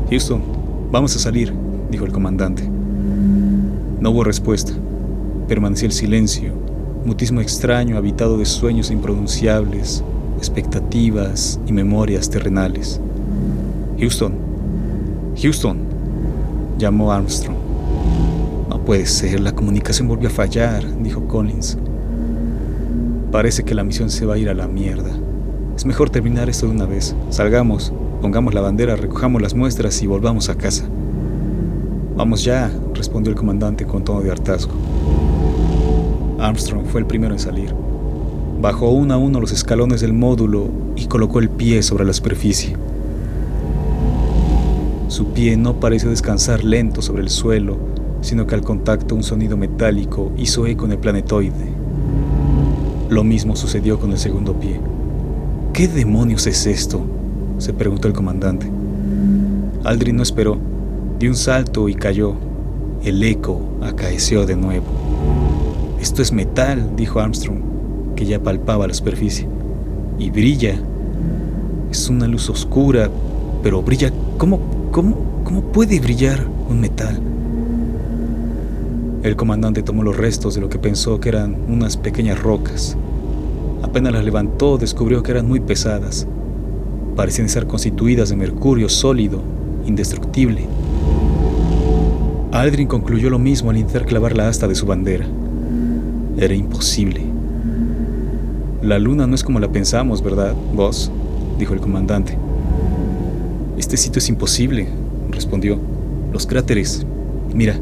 Houston, 0.10 0.42
vamos 0.92 1.16
a 1.16 1.20
salir, 1.20 1.54
dijo 1.90 2.06
el 2.06 2.12
comandante. 2.12 2.68
No 4.00 4.12
hubo 4.12 4.24
respuesta. 4.24 4.74
Permaneció 5.48 5.88
el 5.88 5.94
silencio, 5.94 6.54
mutismo 7.06 7.42
extraño 7.42 7.98
habitado 7.98 8.38
de 8.38 8.46
sueños 8.46 8.92
impronunciables, 8.92 10.04
expectativas 10.38 11.60
y 11.66 11.74
memorias 11.74 12.30
terrenales. 12.30 13.00
Houston, 14.00 14.34
Houston, 15.42 15.78
llamó 16.78 17.12
Armstrong. 17.12 17.58
No 18.70 18.80
puede 18.84 19.06
ser, 19.06 19.40
la 19.40 19.54
comunicación 19.54 20.08
volvió 20.08 20.28
a 20.28 20.32
fallar, 20.32 20.84
dijo 21.02 21.28
Collins. 21.28 21.78
Parece 23.32 23.64
que 23.64 23.76
la 23.76 23.84
misión 23.84 24.10
se 24.10 24.26
va 24.26 24.36
a 24.36 24.38
ir 24.38 24.50
a 24.50 24.54
la 24.54 24.68
mierda. 24.68 25.12
Es 25.76 25.86
mejor 25.86 26.10
terminar 26.10 26.50
esto 26.50 26.66
de 26.66 26.74
una 26.74 26.86
vez. 26.86 27.16
Salgamos, 27.30 27.94
Pongamos 28.22 28.56
la 28.56 28.62
bandera, 28.62 28.96
recojamos 28.96 29.42
las 29.44 29.54
muestras 29.54 30.02
y 30.02 30.08
volvamos 30.08 30.50
a 30.50 30.56
casa. 30.56 30.86
Vamos 32.18 32.44
ya, 32.44 32.72
respondió 32.96 33.30
el 33.32 33.38
comandante 33.38 33.86
con 33.86 34.04
tono 34.04 34.22
de 34.22 34.32
hartazgo. 34.32 34.74
Armstrong 36.40 36.88
fue 36.88 37.02
el 37.02 37.06
primero 37.06 37.36
en 37.36 37.40
salir. 37.40 37.76
Bajó 38.60 38.90
uno 38.90 39.14
a 39.14 39.18
uno 39.18 39.40
los 39.40 39.52
escalones 39.52 40.02
del 40.02 40.14
módulo 40.14 40.68
y 40.96 41.06
colocó 41.06 41.38
el 41.38 41.50
pie 41.50 41.84
sobre 41.84 42.06
la 42.06 42.14
superficie. 42.14 42.76
Su 45.10 45.28
pie 45.28 45.58
no 45.58 45.80
pareció 45.80 46.10
descansar 46.10 46.64
lento 46.64 47.04
sobre 47.04 47.22
el 47.22 47.30
suelo, 47.30 47.78
sino 48.22 48.48
que 48.48 48.56
al 48.56 48.62
contacto 48.62 49.14
un 49.14 49.22
sonido 49.22 49.56
metálico 49.56 50.32
hizo 50.38 50.66
eco 50.66 50.86
en 50.86 50.94
el 50.94 50.98
planetoide. 50.98 51.68
Lo 53.10 53.24
mismo 53.24 53.56
sucedió 53.56 54.00
con 54.00 54.12
el 54.12 54.18
segundo 54.18 54.54
pie. 54.54 54.80
¿Qué 55.72 55.88
demonios 55.88 56.48
es 56.48 56.66
esto? 56.66 57.02
se 57.60 57.74
preguntó 57.74 58.08
el 58.08 58.16
comandante. 58.16 58.72
Aldrin 59.84 60.16
no 60.16 60.24
esperó, 60.24 60.58
dio 61.20 61.30
un 61.30 61.36
salto 61.36 61.90
y 61.90 61.96
cayó. 61.96 62.36
El 63.04 63.24
eco 63.24 63.62
acaeció 63.82 64.46
de 64.46 64.56
nuevo. 64.56 64.86
Esto 66.00 66.22
es 66.22 66.32
metal, 66.32 66.96
dijo 66.96 67.20
Armstrong, 67.20 67.60
que 68.16 68.26
ya 68.26 68.42
palpaba 68.42 68.88
la 68.88 68.94
superficie. 68.94 69.48
Y 70.20 70.30
brilla. 70.30 70.80
Es 71.92 72.10
una 72.10 72.28
luz 72.28 72.50
oscura, 72.50 73.10
pero 73.64 73.82
brilla. 73.82 74.12
¿Cómo, 74.38 74.60
cómo, 74.92 75.42
cómo 75.44 75.62
puede 75.62 76.00
brillar 76.00 76.46
un 76.70 76.80
metal? 76.82 77.20
El 79.24 79.36
comandante 79.36 79.84
tomó 79.84 80.04
los 80.04 80.18
restos 80.18 80.56
de 80.56 80.62
lo 80.62 80.70
que 80.70 80.80
pensó 80.80 81.20
que 81.20 81.30
eran 81.30 81.56
unas 81.68 81.98
pequeñas 81.98 82.42
rocas. 82.42 82.96
Apenas 83.82 84.14
las 84.14 84.24
levantó, 84.24 84.78
descubrió 84.78 85.24
que 85.24 85.32
eran 85.32 85.48
muy 85.48 85.60
pesadas 85.60 86.28
parecían 87.18 87.48
estar 87.48 87.66
constituidas 87.66 88.30
de 88.30 88.36
mercurio 88.36 88.88
sólido, 88.88 89.42
indestructible. 89.88 90.68
Aldrin 92.60 92.88
concluyó 92.88 93.30
lo 93.30 93.38
mismo 93.38 93.70
al 93.70 93.78
intentar 93.78 94.08
clavar 94.08 94.36
la 94.36 94.48
asta 94.48 94.68
de 94.68 94.74
su 94.74 94.88
bandera. 94.88 95.28
Era 96.40 96.56
imposible. 96.56 97.22
La 98.82 98.98
luna 98.98 99.28
no 99.28 99.36
es 99.36 99.44
como 99.44 99.60
la 99.60 99.72
pensamos, 99.72 100.24
¿verdad, 100.24 100.56
vos? 100.74 101.12
dijo 101.60 101.76
el 101.76 101.80
comandante. 101.80 102.36
Este 103.78 103.96
sitio 103.96 104.18
es 104.18 104.30
imposible, 104.30 104.88
respondió. 105.30 105.78
Los 106.34 106.48
cráteres, 106.48 107.06
mira, 107.54 107.80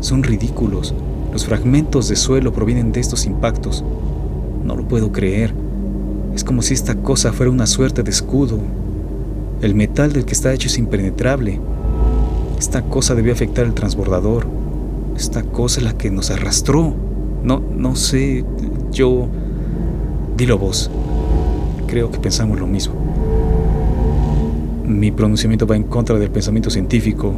son 0.00 0.22
ridículos. 0.22 0.94
Los 1.32 1.46
fragmentos 1.46 2.10
de 2.10 2.16
suelo 2.16 2.52
provienen 2.52 2.92
de 2.92 3.00
estos 3.00 3.24
impactos. 3.24 3.82
No 4.66 4.76
lo 4.76 4.86
puedo 4.86 5.12
creer. 5.12 5.54
Es 6.34 6.44
como 6.44 6.60
si 6.60 6.74
esta 6.74 6.94
cosa 6.94 7.32
fuera 7.32 7.50
una 7.50 7.66
suerte 7.66 8.02
de 8.02 8.10
escudo. 8.10 8.58
El 9.62 9.74
metal 9.74 10.12
del 10.12 10.26
que 10.26 10.34
está 10.34 10.52
hecho 10.52 10.68
es 10.68 10.76
impenetrable. 10.76 11.58
Esta 12.60 12.82
cosa 12.82 13.14
debió 13.14 13.32
afectar 13.32 13.64
el 13.64 13.72
transbordador. 13.72 14.46
Esta 15.16 15.42
cosa 15.42 15.80
es 15.80 15.84
la 15.86 15.94
que 15.94 16.10
nos 16.10 16.30
arrastró. 16.30 16.92
No, 17.42 17.62
no 17.74 17.96
sé, 17.96 18.44
yo... 18.92 19.28
Dilo 20.36 20.58
vos. 20.58 20.90
Creo 21.86 22.10
que 22.10 22.18
pensamos 22.18 22.60
lo 22.60 22.66
mismo. 22.66 22.92
Mi 24.86 25.10
pronunciamiento 25.10 25.66
va 25.66 25.74
en 25.74 25.84
contra 25.84 26.18
del 26.18 26.30
pensamiento 26.30 26.68
científico, 26.68 27.32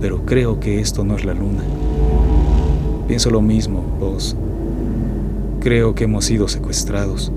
pero 0.00 0.24
creo 0.24 0.60
que 0.60 0.78
esto 0.78 1.04
no 1.04 1.16
es 1.16 1.24
la 1.24 1.34
luna. 1.34 1.64
Pienso 3.08 3.28
lo 3.28 3.42
mismo, 3.42 3.82
vos. 3.98 4.36
Creo 5.58 5.96
que 5.96 6.04
hemos 6.04 6.26
sido 6.26 6.46
secuestrados. 6.46 7.32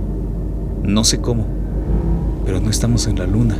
No 0.83 1.03
sé 1.03 1.19
cómo, 1.19 1.45
pero 2.45 2.59
no 2.59 2.69
estamos 2.69 3.07
en 3.07 3.17
la 3.17 3.25
luna. 3.25 3.57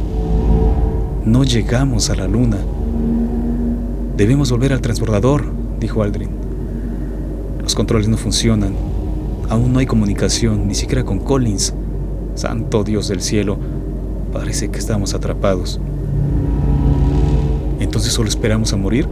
No 1.25 1.43
llegamos 1.43 2.11
a 2.11 2.15
la 2.15 2.27
luna. 2.27 2.59
Debemos 4.17 4.49
volver 4.49 4.71
al 4.71 4.79
transbordador, 4.79 5.43
dijo 5.77 6.01
Aldrin. 6.01 6.29
Los 7.61 7.75
controles 7.75 8.07
no 8.07 8.15
funcionan. 8.15 8.73
Aún 9.49 9.73
no 9.73 9.79
hay 9.79 9.85
comunicación, 9.85 10.69
ni 10.69 10.73
siquiera 10.73 11.03
con 11.03 11.19
Collins. 11.19 11.73
Santo 12.35 12.85
Dios 12.85 13.09
del 13.09 13.21
cielo, 13.21 13.57
parece 14.31 14.69
que 14.69 14.79
estamos 14.79 15.13
atrapados. 15.13 15.81
¿Entonces 17.81 18.13
solo 18.13 18.29
esperamos 18.29 18.71
a 18.71 18.77
morir? 18.77 19.05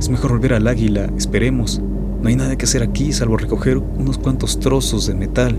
Es 0.00 0.08
mejor 0.08 0.32
volver 0.32 0.54
al 0.54 0.66
águila, 0.66 1.08
esperemos. 1.16 1.80
No 2.22 2.28
hay 2.28 2.34
nada 2.34 2.56
que 2.56 2.64
hacer 2.64 2.82
aquí 2.82 3.12
salvo 3.12 3.36
recoger 3.36 3.78
unos 3.78 4.18
cuantos 4.18 4.58
trozos 4.58 5.06
de 5.06 5.14
metal. 5.14 5.56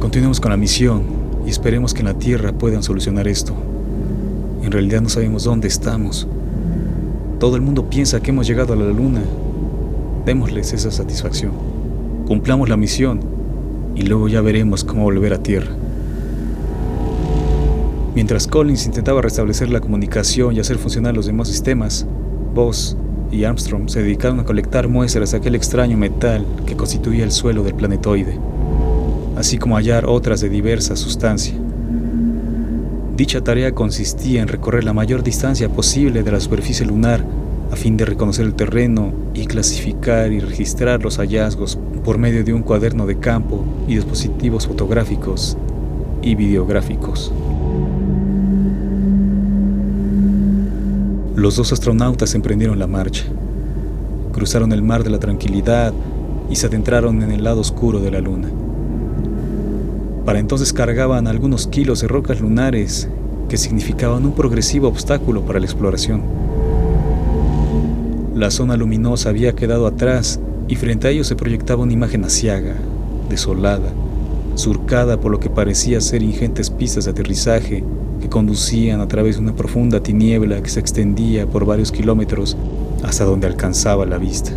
Continuemos 0.00 0.40
con 0.40 0.50
la 0.50 0.56
misión 0.56 1.02
y 1.46 1.50
esperemos 1.50 1.92
que 1.92 2.00
en 2.00 2.06
la 2.06 2.14
Tierra 2.14 2.52
puedan 2.52 2.82
solucionar 2.82 3.28
esto. 3.28 3.54
En 4.62 4.72
realidad 4.72 5.00
no 5.00 5.08
sabemos 5.08 5.44
dónde 5.44 5.68
estamos. 5.68 6.26
Todo 7.38 7.56
el 7.56 7.62
mundo 7.62 7.88
piensa 7.88 8.20
que 8.20 8.30
hemos 8.30 8.46
llegado 8.46 8.72
a 8.74 8.76
la 8.76 8.86
Luna. 8.86 9.22
Démosles 10.26 10.72
esa 10.72 10.90
satisfacción. 10.90 11.52
Cumplamos 12.26 12.68
la 12.68 12.76
misión 12.76 13.20
y 13.96 14.02
luego 14.02 14.28
ya 14.28 14.40
veremos 14.40 14.84
cómo 14.84 15.04
volver 15.04 15.32
a 15.32 15.42
Tierra. 15.42 15.72
Mientras 18.14 18.46
Collins 18.46 18.86
intentaba 18.86 19.22
restablecer 19.22 19.70
la 19.70 19.80
comunicación 19.80 20.54
y 20.54 20.60
hacer 20.60 20.78
funcionar 20.78 21.14
los 21.14 21.26
demás 21.26 21.48
sistemas, 21.48 22.06
Buzz 22.54 22.96
y 23.30 23.44
Armstrong 23.44 23.88
se 23.88 24.02
dedicaron 24.02 24.40
a 24.40 24.44
colectar 24.44 24.88
muestras 24.88 25.30
de 25.30 25.38
aquel 25.38 25.54
extraño 25.54 25.96
metal 25.96 26.44
que 26.66 26.76
constituía 26.76 27.24
el 27.24 27.30
suelo 27.30 27.62
del 27.62 27.74
planetoide, 27.74 28.38
así 29.36 29.58
como 29.58 29.76
hallar 29.76 30.06
otras 30.06 30.40
de 30.40 30.48
diversa 30.48 30.96
sustancia. 30.96 31.54
Dicha 33.20 33.42
tarea 33.42 33.74
consistía 33.74 34.40
en 34.40 34.48
recorrer 34.48 34.82
la 34.82 34.94
mayor 34.94 35.22
distancia 35.22 35.68
posible 35.68 36.22
de 36.22 36.32
la 36.32 36.40
superficie 36.40 36.86
lunar 36.86 37.22
a 37.70 37.76
fin 37.76 37.98
de 37.98 38.06
reconocer 38.06 38.46
el 38.46 38.54
terreno 38.54 39.12
y 39.34 39.44
clasificar 39.44 40.32
y 40.32 40.40
registrar 40.40 41.02
los 41.02 41.18
hallazgos 41.18 41.78
por 42.02 42.16
medio 42.16 42.42
de 42.44 42.54
un 42.54 42.62
cuaderno 42.62 43.04
de 43.04 43.18
campo 43.18 43.62
y 43.86 43.96
dispositivos 43.96 44.66
fotográficos 44.66 45.58
y 46.22 46.34
videográficos. 46.34 47.30
Los 51.36 51.56
dos 51.56 51.74
astronautas 51.74 52.34
emprendieron 52.34 52.78
la 52.78 52.86
marcha. 52.86 53.24
Cruzaron 54.32 54.72
el 54.72 54.80
mar 54.80 55.04
de 55.04 55.10
la 55.10 55.18
tranquilidad 55.18 55.92
y 56.48 56.56
se 56.56 56.68
adentraron 56.68 57.22
en 57.22 57.32
el 57.32 57.44
lado 57.44 57.60
oscuro 57.60 58.00
de 58.00 58.12
la 58.12 58.22
luna. 58.22 58.48
Para 60.30 60.38
entonces 60.38 60.72
cargaban 60.72 61.26
algunos 61.26 61.66
kilos 61.66 62.02
de 62.02 62.06
rocas 62.06 62.40
lunares 62.40 63.08
que 63.48 63.56
significaban 63.56 64.24
un 64.24 64.32
progresivo 64.32 64.86
obstáculo 64.86 65.44
para 65.44 65.58
la 65.58 65.66
exploración. 65.66 66.22
La 68.36 68.52
zona 68.52 68.76
luminosa 68.76 69.30
había 69.30 69.56
quedado 69.56 69.88
atrás 69.88 70.38
y 70.68 70.76
frente 70.76 71.08
a 71.08 71.10
ellos 71.10 71.26
se 71.26 71.34
proyectaba 71.34 71.82
una 71.82 71.94
imagen 71.94 72.24
asiaga, 72.24 72.76
desolada, 73.28 73.90
surcada 74.54 75.20
por 75.20 75.32
lo 75.32 75.40
que 75.40 75.50
parecía 75.50 76.00
ser 76.00 76.22
ingentes 76.22 76.70
pistas 76.70 77.06
de 77.06 77.10
aterrizaje 77.10 77.82
que 78.20 78.28
conducían 78.28 79.00
a 79.00 79.08
través 79.08 79.34
de 79.34 79.42
una 79.42 79.56
profunda 79.56 80.00
tiniebla 80.00 80.62
que 80.62 80.70
se 80.70 80.78
extendía 80.78 81.44
por 81.48 81.64
varios 81.64 81.90
kilómetros 81.90 82.56
hasta 83.02 83.24
donde 83.24 83.48
alcanzaba 83.48 84.06
la 84.06 84.18
vista. 84.18 84.52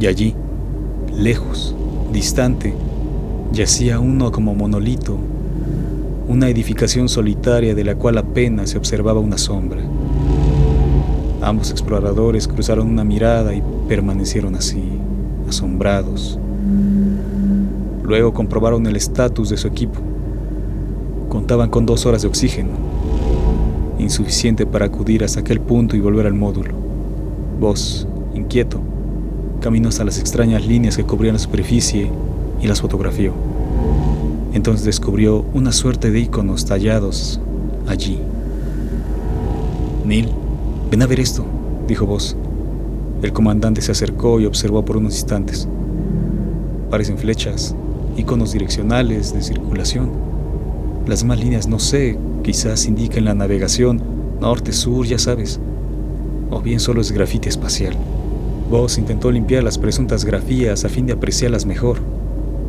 Y 0.00 0.06
allí, 0.06 0.34
lejos, 1.20 1.74
distante, 2.12 2.74
yacía 3.52 4.00
uno 4.00 4.32
como 4.32 4.54
monolito, 4.54 5.16
una 6.28 6.48
edificación 6.48 7.08
solitaria 7.08 7.74
de 7.74 7.84
la 7.84 7.94
cual 7.94 8.18
apenas 8.18 8.70
se 8.70 8.78
observaba 8.78 9.20
una 9.20 9.38
sombra. 9.38 9.80
Ambos 11.42 11.70
exploradores 11.70 12.48
cruzaron 12.48 12.88
una 12.88 13.04
mirada 13.04 13.54
y 13.54 13.62
permanecieron 13.88 14.54
así, 14.54 14.82
asombrados, 15.48 16.38
Luego 18.10 18.32
comprobaron 18.32 18.84
el 18.88 18.96
estatus 18.96 19.50
de 19.50 19.56
su 19.56 19.68
equipo. 19.68 20.00
Contaban 21.28 21.70
con 21.70 21.86
dos 21.86 22.06
horas 22.06 22.22
de 22.22 22.28
oxígeno, 22.28 22.70
insuficiente 24.00 24.66
para 24.66 24.86
acudir 24.86 25.22
hasta 25.22 25.38
aquel 25.38 25.60
punto 25.60 25.94
y 25.94 26.00
volver 26.00 26.26
al 26.26 26.34
módulo. 26.34 26.74
Vos, 27.60 28.08
inquieto, 28.34 28.80
caminó 29.60 29.88
hasta 29.88 30.04
las 30.04 30.18
extrañas 30.18 30.66
líneas 30.66 30.96
que 30.96 31.04
cubrían 31.04 31.34
la 31.34 31.38
superficie 31.38 32.10
y 32.60 32.66
las 32.66 32.80
fotografió. 32.80 33.32
Entonces 34.52 34.84
descubrió 34.84 35.44
una 35.54 35.72
suerte 35.72 36.10
de 36.10 36.20
iconos 36.20 36.64
tallados 36.64 37.40
allí. 37.86 38.18
Neil, 40.04 40.28
ven 40.90 41.02
a 41.02 41.06
ver 41.06 41.20
esto, 41.20 41.44
dijo 41.86 42.06
Vos. 42.06 42.36
El 43.22 43.32
comandante 43.32 43.82
se 43.82 43.92
acercó 43.92 44.40
y 44.40 44.46
observó 44.46 44.84
por 44.84 44.96
unos 44.96 45.14
instantes. 45.14 45.68
Parecen 46.90 47.18
flechas, 47.18 47.74
iconos 48.16 48.52
direccionales 48.52 49.32
de 49.32 49.42
circulación. 49.42 50.10
Las 51.06 51.20
demás 51.20 51.38
líneas 51.38 51.68
no 51.68 51.78
sé, 51.78 52.18
quizás 52.42 52.86
indiquen 52.86 53.26
la 53.26 53.34
navegación, 53.34 54.00
norte, 54.40 54.72
sur, 54.72 55.06
ya 55.06 55.18
sabes. 55.18 55.60
O 56.50 56.60
bien 56.60 56.80
solo 56.80 57.00
es 57.00 57.12
grafite 57.12 57.48
espacial. 57.48 57.94
Voss 58.70 58.98
intentó 58.98 59.32
limpiar 59.32 59.64
las 59.64 59.78
presuntas 59.78 60.24
grafías 60.24 60.84
a 60.84 60.88
fin 60.88 61.04
de 61.04 61.12
apreciarlas 61.12 61.66
mejor. 61.66 61.98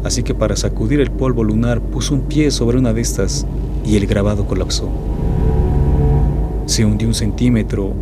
Así 0.03 0.23
que 0.23 0.33
para 0.33 0.55
sacudir 0.55 0.99
el 0.99 1.11
polvo 1.11 1.43
lunar 1.43 1.79
puso 1.79 2.15
un 2.15 2.21
pie 2.21 2.49
sobre 2.49 2.79
una 2.79 2.91
de 2.91 3.01
estas 3.01 3.45
y 3.85 3.97
el 3.97 4.07
grabado 4.07 4.47
colapsó. 4.47 4.89
Se 6.65 6.85
hundió 6.85 7.07
un 7.07 7.13
centímetro 7.13 7.93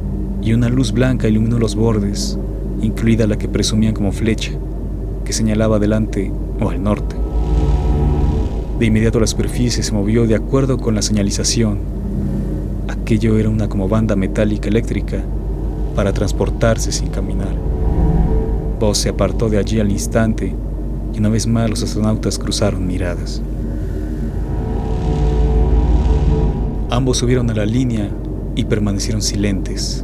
y 0.42 0.54
una 0.54 0.70
luz 0.70 0.94
blanca 0.94 1.28
iluminó 1.28 1.60
los 1.60 1.76
bordes, 1.76 2.40
incluida 2.82 3.28
la 3.28 3.38
que 3.38 3.50
presumían 3.50 3.94
como 3.94 4.14
flecha, 4.14 4.54
que 5.26 5.34
señalaba 5.34 5.76
adelante 5.76 6.32
o 6.62 6.70
al 6.70 6.82
norte. 6.82 7.18
De 8.80 8.86
inmediato 8.86 9.20
la 9.20 9.28
superficie 9.28 9.84
se 9.84 9.92
movió 9.92 10.26
de 10.26 10.36
acuerdo 10.36 10.78
con 10.78 10.96
la 10.96 11.02
señalización. 11.02 11.80
Aquello 12.88 13.38
era 13.38 13.50
una 13.50 13.68
como 13.68 13.90
banda 13.90 14.16
metálica 14.16 14.70
eléctrica 14.70 15.22
para 15.96 16.14
transportarse 16.14 16.94
sin 16.94 17.10
caminar. 17.10 17.69
Buzz 18.80 19.00
se 19.00 19.10
apartó 19.10 19.50
de 19.50 19.58
allí 19.58 19.80
al 19.80 19.92
instante 19.92 20.56
y 21.14 21.20
una 21.20 21.30
vez 21.30 21.48
más 21.48 21.70
los 21.70 21.84
astronautas 21.84 22.40
cruzaron 22.40 22.86
miradas. 22.88 23.42
Ambos 26.90 27.18
subieron 27.18 27.50
a 27.50 27.54
la 27.54 27.66
línea 27.66 28.10
y 28.56 28.66
permanecieron 28.66 29.22
silentes, 29.22 30.04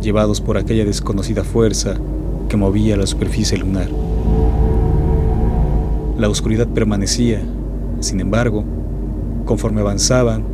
llevados 0.00 0.40
por 0.40 0.56
aquella 0.56 0.84
desconocida 0.84 1.44
fuerza 1.44 1.96
que 2.48 2.56
movía 2.56 2.96
la 2.96 3.06
superficie 3.06 3.58
lunar. 3.58 3.88
La 6.18 6.28
oscuridad 6.28 6.68
permanecía 6.68 7.42
sin 8.02 8.20
embargo, 8.20 8.64
conforme 9.44 9.80
avanzaban, 9.80 10.44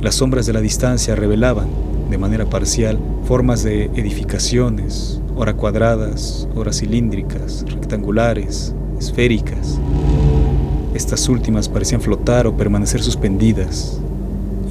las 0.00 0.16
sombras 0.16 0.44
de 0.46 0.52
la 0.52 0.60
distancia 0.60 1.14
revelaban, 1.14 1.68
de 2.10 2.18
manera 2.18 2.46
parcial, 2.46 2.98
formas 3.24 3.62
de 3.62 3.84
edificaciones, 3.94 5.20
ora 5.36 5.52
cuadradas, 5.52 6.48
ora 6.54 6.72
cilíndricas, 6.72 7.64
rectangulares, 7.68 8.74
esféricas. 8.98 9.78
Estas 10.94 11.28
últimas 11.28 11.68
parecían 11.68 12.00
flotar 12.00 12.46
o 12.46 12.56
permanecer 12.56 13.02
suspendidas, 13.02 14.00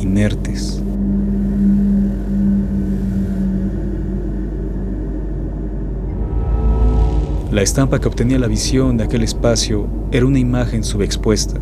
inertes. 0.01 0.82
La 7.51 7.62
estampa 7.62 8.01
que 8.01 8.08
obtenía 8.08 8.39
la 8.39 8.47
visión 8.47 8.97
de 8.97 9.04
aquel 9.04 9.23
espacio 9.23 9.88
era 10.12 10.25
una 10.25 10.39
imagen 10.39 10.84
subexpuesta, 10.84 11.60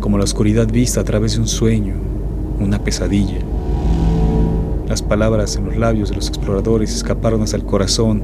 como 0.00 0.16
la 0.16 0.24
oscuridad 0.24 0.68
vista 0.68 1.00
a 1.00 1.04
través 1.04 1.34
de 1.34 1.40
un 1.40 1.48
sueño, 1.48 1.94
una 2.60 2.78
pesadilla. 2.78 3.45
Las 4.88 5.02
palabras 5.02 5.56
en 5.56 5.66
los 5.66 5.76
labios 5.76 6.10
de 6.10 6.14
los 6.14 6.28
exploradores 6.28 6.94
escaparon 6.94 7.42
hasta 7.42 7.56
el 7.56 7.64
corazón 7.64 8.22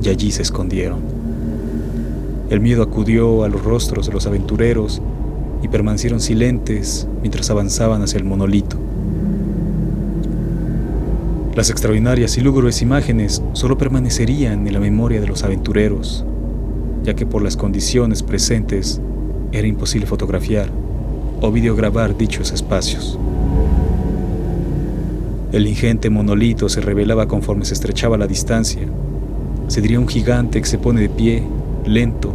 y 0.00 0.08
allí 0.08 0.30
se 0.30 0.42
escondieron. 0.42 1.00
El 2.50 2.60
miedo 2.60 2.82
acudió 2.82 3.42
a 3.42 3.48
los 3.48 3.64
rostros 3.64 4.06
de 4.06 4.12
los 4.12 4.26
aventureros 4.26 5.02
y 5.62 5.68
permanecieron 5.68 6.20
silentes 6.20 7.08
mientras 7.20 7.50
avanzaban 7.50 8.02
hacia 8.02 8.18
el 8.18 8.24
monolito. 8.24 8.76
Las 11.56 11.70
extraordinarias 11.70 12.36
y 12.38 12.42
lúgubres 12.42 12.80
imágenes 12.82 13.42
solo 13.52 13.76
permanecerían 13.76 14.66
en 14.66 14.72
la 14.72 14.80
memoria 14.80 15.20
de 15.20 15.26
los 15.26 15.42
aventureros, 15.42 16.24
ya 17.02 17.14
que 17.14 17.26
por 17.26 17.42
las 17.42 17.56
condiciones 17.56 18.22
presentes 18.22 19.00
era 19.50 19.66
imposible 19.66 20.06
fotografiar 20.06 20.68
o 21.40 21.50
videograbar 21.50 22.16
dichos 22.16 22.52
espacios. 22.52 23.18
El 25.54 25.68
ingente 25.68 26.10
monolito 26.10 26.68
se 26.68 26.80
revelaba 26.80 27.28
conforme 27.28 27.64
se 27.64 27.74
estrechaba 27.74 28.18
la 28.18 28.26
distancia. 28.26 28.82
Se 29.68 29.80
diría 29.80 30.00
un 30.00 30.08
gigante 30.08 30.60
que 30.60 30.66
se 30.66 30.78
pone 30.78 31.00
de 31.00 31.08
pie, 31.08 31.44
lento, 31.86 32.32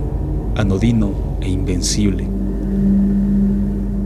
anodino 0.56 1.12
e 1.42 1.50
invencible. 1.50 2.26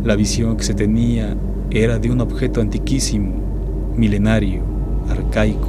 La 0.04 0.16
visión 0.16 0.58
que 0.58 0.64
se 0.64 0.74
tenía 0.74 1.38
era 1.70 2.00
de 2.00 2.10
un 2.10 2.22
objeto 2.22 2.60
antiquísimo, 2.60 3.36
milenario, 3.96 4.64
arcaico. 5.08 5.68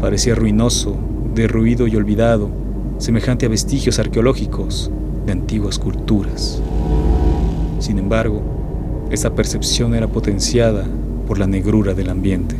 Parecía 0.00 0.34
ruinoso, 0.34 0.96
derruido 1.34 1.86
y 1.86 1.96
olvidado, 1.96 2.48
semejante 2.96 3.44
a 3.44 3.50
vestigios 3.50 3.98
arqueológicos 3.98 4.90
de 5.26 5.32
antiguas 5.32 5.78
culturas. 5.78 6.62
Sin 7.78 7.98
embargo, 7.98 8.40
esa 9.10 9.34
percepción 9.34 9.94
era 9.94 10.08
potenciada 10.08 10.86
por 11.26 11.38
la 11.38 11.46
negrura 11.46 11.94
del 11.94 12.10
ambiente. 12.10 12.56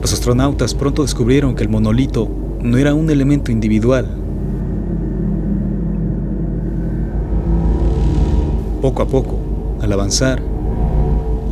Los 0.00 0.12
astronautas 0.12 0.74
pronto 0.74 1.02
descubrieron 1.02 1.54
que 1.54 1.64
el 1.64 1.68
monolito 1.68 2.28
no 2.62 2.78
era 2.78 2.94
un 2.94 3.10
elemento 3.10 3.52
individual. 3.52 4.06
Poco 8.80 9.02
a 9.02 9.06
poco, 9.06 9.38
al 9.82 9.92
avanzar, 9.92 10.40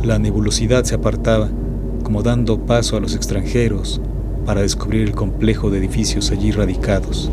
la 0.03 0.17
nebulosidad 0.17 0.85
se 0.85 0.95
apartaba, 0.95 1.49
como 2.03 2.23
dando 2.23 2.59
paso 2.59 2.95
a 2.95 2.99
los 2.99 3.15
extranjeros 3.15 4.01
para 4.45 4.61
descubrir 4.61 5.01
el 5.01 5.13
complejo 5.13 5.69
de 5.69 5.79
edificios 5.79 6.31
allí 6.31 6.51
radicados. 6.51 7.29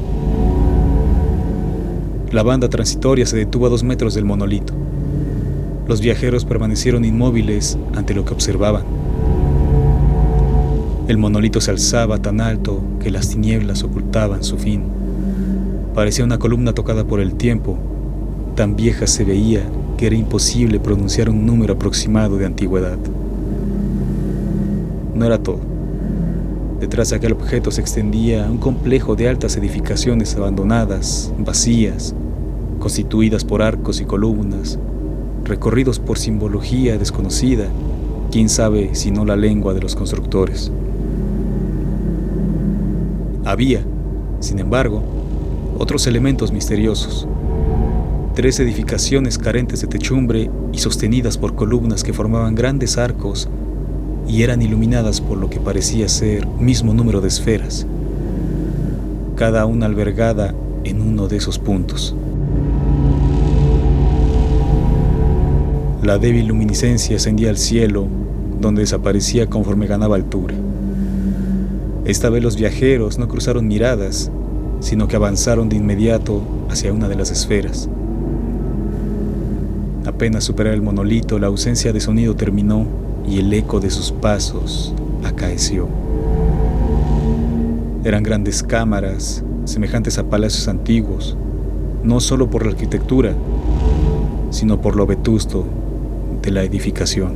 La 2.32 2.42
banda 2.42 2.68
transitoria 2.68 3.24
se 3.24 3.36
detuvo 3.36 3.66
a 3.66 3.68
dos 3.68 3.84
metros 3.84 4.14
del 4.14 4.24
monolito. 4.24 4.74
Los 5.86 6.00
viajeros 6.00 6.46
permanecieron 6.46 7.04
inmóviles 7.04 7.76
ante 7.94 8.14
lo 8.14 8.24
que 8.24 8.32
observaban. 8.32 8.84
El 11.08 11.18
monolito 11.18 11.60
se 11.60 11.70
alzaba 11.70 12.16
tan 12.18 12.40
alto 12.40 12.80
que 13.00 13.10
las 13.10 13.28
tinieblas 13.28 13.82
ocultaban 13.82 14.42
su 14.42 14.56
fin. 14.56 14.84
Parecía 15.94 16.24
una 16.24 16.38
columna 16.38 16.72
tocada 16.72 17.04
por 17.04 17.20
el 17.20 17.34
tiempo. 17.34 17.76
Tan 18.54 18.76
vieja 18.76 19.06
se 19.06 19.24
veía 19.24 19.62
que 19.98 20.06
era 20.06 20.16
imposible 20.16 20.80
pronunciar 20.80 21.28
un 21.28 21.44
número 21.44 21.74
aproximado 21.74 22.38
de 22.38 22.46
antigüedad. 22.46 22.96
No 25.14 25.26
era 25.26 25.38
todo. 25.42 25.60
Detrás 26.80 27.10
de 27.10 27.16
aquel 27.16 27.32
objeto 27.32 27.70
se 27.70 27.82
extendía 27.82 28.48
un 28.50 28.58
complejo 28.58 29.16
de 29.16 29.28
altas 29.28 29.58
edificaciones 29.58 30.34
abandonadas, 30.34 31.30
vacías, 31.38 32.14
constituidas 32.78 33.44
por 33.44 33.60
arcos 33.60 34.00
y 34.00 34.06
columnas, 34.06 34.78
recorridos 35.44 35.98
por 35.98 36.18
simbología 36.18 36.98
desconocida, 36.98 37.68
quién 38.30 38.48
sabe 38.48 38.94
si 38.94 39.10
no 39.10 39.24
la 39.24 39.36
lengua 39.36 39.74
de 39.74 39.80
los 39.80 39.94
constructores. 39.94 40.72
Había, 43.44 43.84
sin 44.40 44.58
embargo, 44.58 45.02
otros 45.78 46.06
elementos 46.06 46.50
misteriosos. 46.50 47.28
Tres 48.34 48.58
edificaciones 48.58 49.38
carentes 49.38 49.80
de 49.80 49.86
techumbre 49.86 50.50
y 50.72 50.78
sostenidas 50.78 51.38
por 51.38 51.54
columnas 51.54 52.02
que 52.02 52.12
formaban 52.12 52.54
grandes 52.54 52.98
arcos 52.98 53.48
y 54.26 54.42
eran 54.42 54.62
iluminadas 54.62 55.20
por 55.20 55.38
lo 55.38 55.50
que 55.50 55.60
parecía 55.60 56.08
ser 56.08 56.46
mismo 56.46 56.94
número 56.94 57.20
de 57.20 57.28
esferas, 57.28 57.86
cada 59.36 59.66
una 59.66 59.86
albergada 59.86 60.54
en 60.84 61.02
uno 61.02 61.28
de 61.28 61.36
esos 61.36 61.58
puntos. 61.58 62.16
La 66.04 66.18
débil 66.18 66.48
luminiscencia 66.48 67.16
ascendía 67.16 67.48
al 67.48 67.56
cielo, 67.56 68.06
donde 68.60 68.82
desaparecía 68.82 69.46
conforme 69.46 69.86
ganaba 69.86 70.16
altura. 70.16 70.54
Esta 72.04 72.28
vez 72.28 72.42
los 72.42 72.56
viajeros 72.56 73.18
no 73.18 73.26
cruzaron 73.26 73.66
miradas, 73.66 74.30
sino 74.80 75.08
que 75.08 75.16
avanzaron 75.16 75.70
de 75.70 75.76
inmediato 75.76 76.42
hacia 76.68 76.92
una 76.92 77.08
de 77.08 77.14
las 77.14 77.30
esferas. 77.30 77.88
Apenas 80.04 80.44
superar 80.44 80.74
el 80.74 80.82
monolito, 80.82 81.38
la 81.38 81.46
ausencia 81.46 81.90
de 81.94 82.00
sonido 82.00 82.36
terminó 82.36 82.84
y 83.26 83.38
el 83.38 83.50
eco 83.54 83.80
de 83.80 83.88
sus 83.88 84.12
pasos 84.12 84.94
acaeció. 85.24 85.88
Eran 88.04 88.22
grandes 88.22 88.62
cámaras, 88.62 89.42
semejantes 89.64 90.18
a 90.18 90.24
palacios 90.24 90.68
antiguos, 90.68 91.34
no 92.02 92.20
solo 92.20 92.50
por 92.50 92.66
la 92.66 92.72
arquitectura, 92.72 93.32
sino 94.50 94.82
por 94.82 94.96
lo 94.96 95.06
vetusto 95.06 95.64
la 96.50 96.62
edificación. 96.62 97.32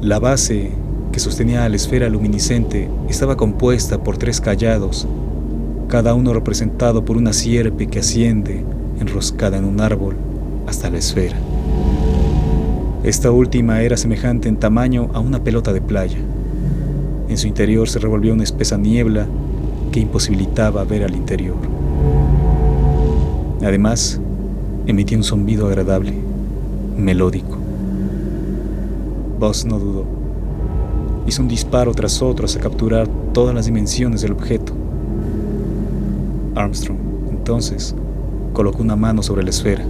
La 0.00 0.18
base 0.18 0.70
que 1.12 1.20
sostenía 1.20 1.64
a 1.64 1.68
la 1.68 1.76
esfera 1.76 2.08
luminiscente 2.08 2.90
estaba 3.08 3.36
compuesta 3.36 4.02
por 4.02 4.16
tres 4.16 4.40
callados, 4.40 5.06
cada 5.88 6.14
uno 6.14 6.32
representado 6.32 7.04
por 7.04 7.16
una 7.16 7.32
sierpe 7.32 7.86
que 7.86 8.00
asciende, 8.00 8.64
enroscada 9.00 9.56
en 9.56 9.64
un 9.64 9.80
árbol, 9.80 10.16
hasta 10.66 10.90
la 10.90 10.98
esfera. 10.98 11.36
Esta 13.02 13.30
última 13.30 13.82
era 13.82 13.96
semejante 13.96 14.48
en 14.48 14.56
tamaño 14.56 15.10
a 15.14 15.20
una 15.20 15.44
pelota 15.44 15.72
de 15.72 15.80
playa. 15.80 16.18
En 17.28 17.38
su 17.38 17.46
interior 17.46 17.88
se 17.88 17.98
revolvía 17.98 18.32
una 18.32 18.44
espesa 18.44 18.76
niebla 18.76 19.26
que 19.92 20.00
imposibilitaba 20.00 20.84
ver 20.84 21.04
al 21.04 21.14
interior. 21.14 21.56
Además, 23.62 24.20
emitía 24.86 25.16
un 25.16 25.24
zumbido 25.24 25.66
agradable 25.66 26.33
melódico. 26.96 27.56
Buzz 29.38 29.64
no 29.64 29.78
dudó. 29.78 30.04
Hizo 31.26 31.42
un 31.42 31.48
disparo 31.48 31.92
tras 31.94 32.22
otro 32.22 32.46
hasta 32.46 32.60
capturar 32.60 33.08
todas 33.32 33.54
las 33.54 33.66
dimensiones 33.66 34.20
del 34.22 34.32
objeto. 34.32 34.72
Armstrong, 36.54 36.98
entonces, 37.30 37.94
colocó 38.52 38.82
una 38.82 38.96
mano 38.96 39.22
sobre 39.22 39.42
la 39.42 39.50
esfera. 39.50 39.84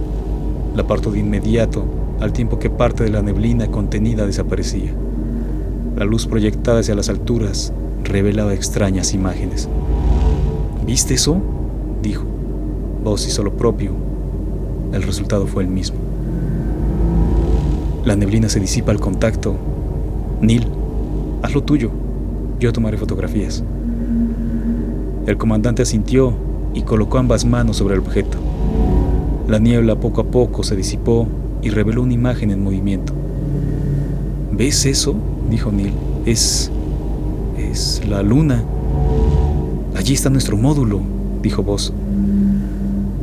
La 0.75 0.81
apartó 0.81 1.11
de 1.11 1.19
inmediato, 1.19 1.83
al 2.19 2.33
tiempo 2.33 2.59
que 2.59 2.69
parte 2.69 3.03
de 3.03 3.11
la 3.11 3.21
neblina 3.21 3.67
contenida 3.67 4.25
desaparecía. 4.25 4.93
La 5.95 6.05
luz 6.05 6.25
proyectada 6.25 6.79
hacia 6.79 6.95
las 6.95 7.09
alturas 7.09 7.71
revelaba 8.03 8.53
extrañas 8.53 9.13
imágenes. 9.13 9.69
¿Viste 10.85 11.13
eso? 11.13 11.37
dijo. 12.01 12.23
Buzz 13.03 13.27
hizo 13.27 13.43
lo 13.43 13.53
propio. 13.53 13.91
El 14.93 15.03
resultado 15.03 15.47
fue 15.47 15.63
el 15.63 15.69
mismo. 15.69 16.04
La 18.05 18.15
neblina 18.15 18.49
se 18.49 18.59
disipa 18.59 18.91
al 18.91 18.99
contacto. 18.99 19.55
Neil, 20.39 20.67
haz 21.41 21.55
lo 21.55 21.63
tuyo. 21.63 21.89
Yo 22.59 22.71
tomaré 22.71 22.97
fotografías. 22.97 23.63
El 25.25 25.37
comandante 25.37 25.81
asintió 25.81 26.31
y 26.75 26.83
colocó 26.83 27.17
ambas 27.17 27.45
manos 27.45 27.77
sobre 27.77 27.95
el 27.95 28.01
objeto. 28.01 28.37
La 29.47 29.57
niebla 29.57 29.95
poco 29.95 30.21
a 30.21 30.25
poco 30.25 30.61
se 30.61 30.75
disipó 30.75 31.27
y 31.63 31.71
reveló 31.71 32.03
una 32.03 32.13
imagen 32.13 32.51
en 32.51 32.63
movimiento. 32.63 33.11
¿Ves 34.51 34.85
eso? 34.85 35.15
dijo 35.49 35.71
Neil. 35.71 35.93
Es... 36.27 36.69
es 37.57 38.03
la 38.07 38.21
luna. 38.21 38.63
Allí 39.95 40.13
está 40.13 40.29
nuestro 40.29 40.57
módulo, 40.57 41.01
dijo 41.41 41.63
Voss. 41.63 41.91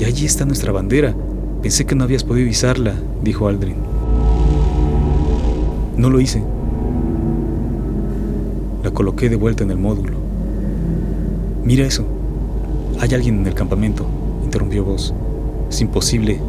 Y 0.00 0.04
allí 0.04 0.26
está 0.26 0.44
nuestra 0.44 0.72
bandera. 0.72 1.14
Pensé 1.62 1.86
que 1.86 1.94
no 1.94 2.02
habías 2.02 2.24
podido 2.24 2.48
izarla, 2.48 2.94
dijo 3.22 3.46
Aldrin. 3.46 3.91
No 6.02 6.10
lo 6.10 6.20
hice. 6.20 6.42
La 8.82 8.90
coloqué 8.90 9.28
de 9.28 9.36
vuelta 9.36 9.62
en 9.62 9.70
el 9.70 9.78
módulo. 9.78 10.16
Mira 11.64 11.86
eso. 11.86 12.04
Hay 12.98 13.14
alguien 13.14 13.38
en 13.38 13.46
el 13.46 13.54
campamento, 13.54 14.04
interrumpió 14.42 14.82
Vos. 14.82 15.14
Es 15.70 15.80
imposible. 15.80 16.40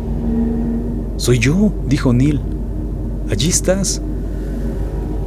Soy 1.17 1.37
yo, 1.37 1.71
dijo 1.87 2.13
Neil. 2.13 2.39
Allí 3.29 3.49
estás. 3.49 4.01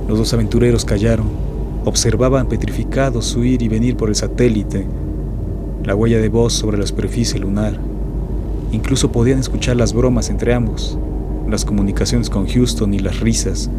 Los 0.09 0.19
dos 0.19 0.35
aventureros 0.35 0.85
callaron. 0.85 1.29
Observaban 1.85 2.49
petrificados 2.49 3.27
su 3.27 3.45
ir 3.45 3.63
y 3.63 3.69
venir 3.69 3.97
por 3.97 4.09
el 4.09 4.17
satélite, 4.17 4.89
la 5.85 5.95
huella 5.95 6.19
de 6.19 6.31
voz 6.31 6.53
sobre 6.53 6.79
la 6.79 6.87
superficie 6.89 7.39
lunar. 7.39 7.79
Incluso 8.73 9.13
podían 9.13 9.39
escuchar 9.39 9.77
las 9.77 9.93
bromas 9.93 10.31
entre 10.31 10.53
ambos, 10.53 10.99
las 11.49 11.65
comunicaciones 11.65 12.29
con 12.29 12.49
Houston 12.49 12.93
y 12.93 12.99
las 12.99 13.21
risas 13.21 13.71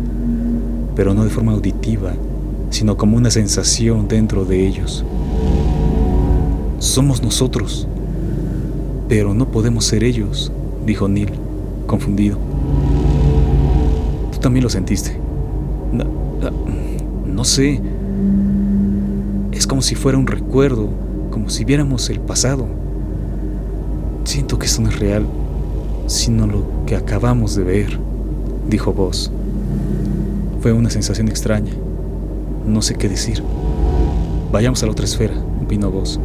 pero 0.98 1.14
no 1.14 1.24
de 1.24 1.30
forma 1.30 1.52
auditiva, 1.52 2.14
sino 2.72 2.98
como 2.98 3.18
una 3.18 3.30
sensación 3.30 4.08
dentro 4.08 4.46
de 4.46 4.66
ellos. 4.66 5.06
Somos 6.80 7.22
nosotros. 7.22 7.88
Pero 9.08 9.36
no 9.36 9.48
podemos 9.48 9.86
ser 9.86 10.04
ellos, 10.04 10.52
dijo 10.88 11.08
Neil, 11.08 11.30
confundido. 11.86 12.40
Tú 14.32 14.40
también 14.40 14.64
lo 14.64 14.72
sentiste. 14.72 15.16
No, 17.28 17.44
sé. 17.44 17.80
Es 19.52 19.68
como 19.68 19.84
si 19.84 19.94
fuera 19.94 20.18
un 20.18 20.26
recuerdo, 20.26 20.90
como 21.30 21.52
si 21.52 21.64
viéramos 21.64 22.10
el 22.10 22.20
pasado. 22.22 22.66
Siento 24.24 24.58
que 24.58 24.66
esto 24.66 24.82
no 24.82 24.90
es 24.90 24.98
real, 24.98 25.28
sino 26.08 26.48
lo 26.48 26.64
que 26.88 26.96
acabamos 26.96 27.56
de 27.56 27.64
ver, 27.64 28.00
dijo 28.68 28.92
Voss. 28.94 29.32
Fue 30.60 30.74
una 30.74 30.90
sensación 30.90 31.28
extraña. 31.28 31.74
No 32.66 32.82
sé 32.82 32.96
qué 32.96 33.08
decir. 33.08 33.44
Vayamos 34.52 34.82
a 34.82 34.86
la 34.86 34.92
otra 34.92 35.06
esfera, 35.06 35.36
opinó 35.64 35.92
Voss. 35.92 36.20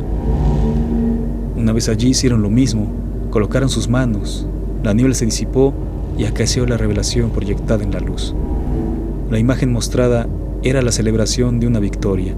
Una 1.56 1.72
vez 1.72 1.88
allí 1.88 2.08
hicieron 2.08 2.42
lo 2.42 2.50
mismo, 2.50 2.86
colocaron 3.30 3.68
sus 3.68 3.88
manos, 3.88 4.46
la 4.82 4.94
niebla 4.94 5.14
se 5.14 5.26
disipó 5.26 5.72
y 6.18 6.24
acaeció 6.24 6.66
la 6.66 6.76
revelación 6.76 7.30
proyectada 7.30 7.84
en 7.84 7.92
la 7.92 8.00
luz. 8.00 8.34
La 9.30 9.38
imagen 9.38 9.72
mostrada 9.72 10.26
era 10.62 10.82
la 10.82 10.92
celebración 10.92 11.60
de 11.60 11.66
una 11.66 11.78
victoria. 11.78 12.34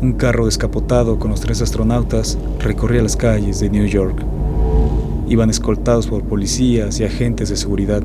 Un 0.00 0.12
carro 0.12 0.46
descapotado 0.46 1.18
con 1.18 1.30
los 1.30 1.40
tres 1.40 1.60
astronautas 1.60 2.38
recorría 2.60 3.02
las 3.02 3.16
calles 3.16 3.60
de 3.60 3.70
New 3.70 3.86
York. 3.86 4.22
Iban 5.28 5.50
escoltados 5.50 6.06
por 6.06 6.22
policías 6.22 7.00
y 7.00 7.04
agentes 7.04 7.48
de 7.48 7.56
seguridad. 7.56 8.02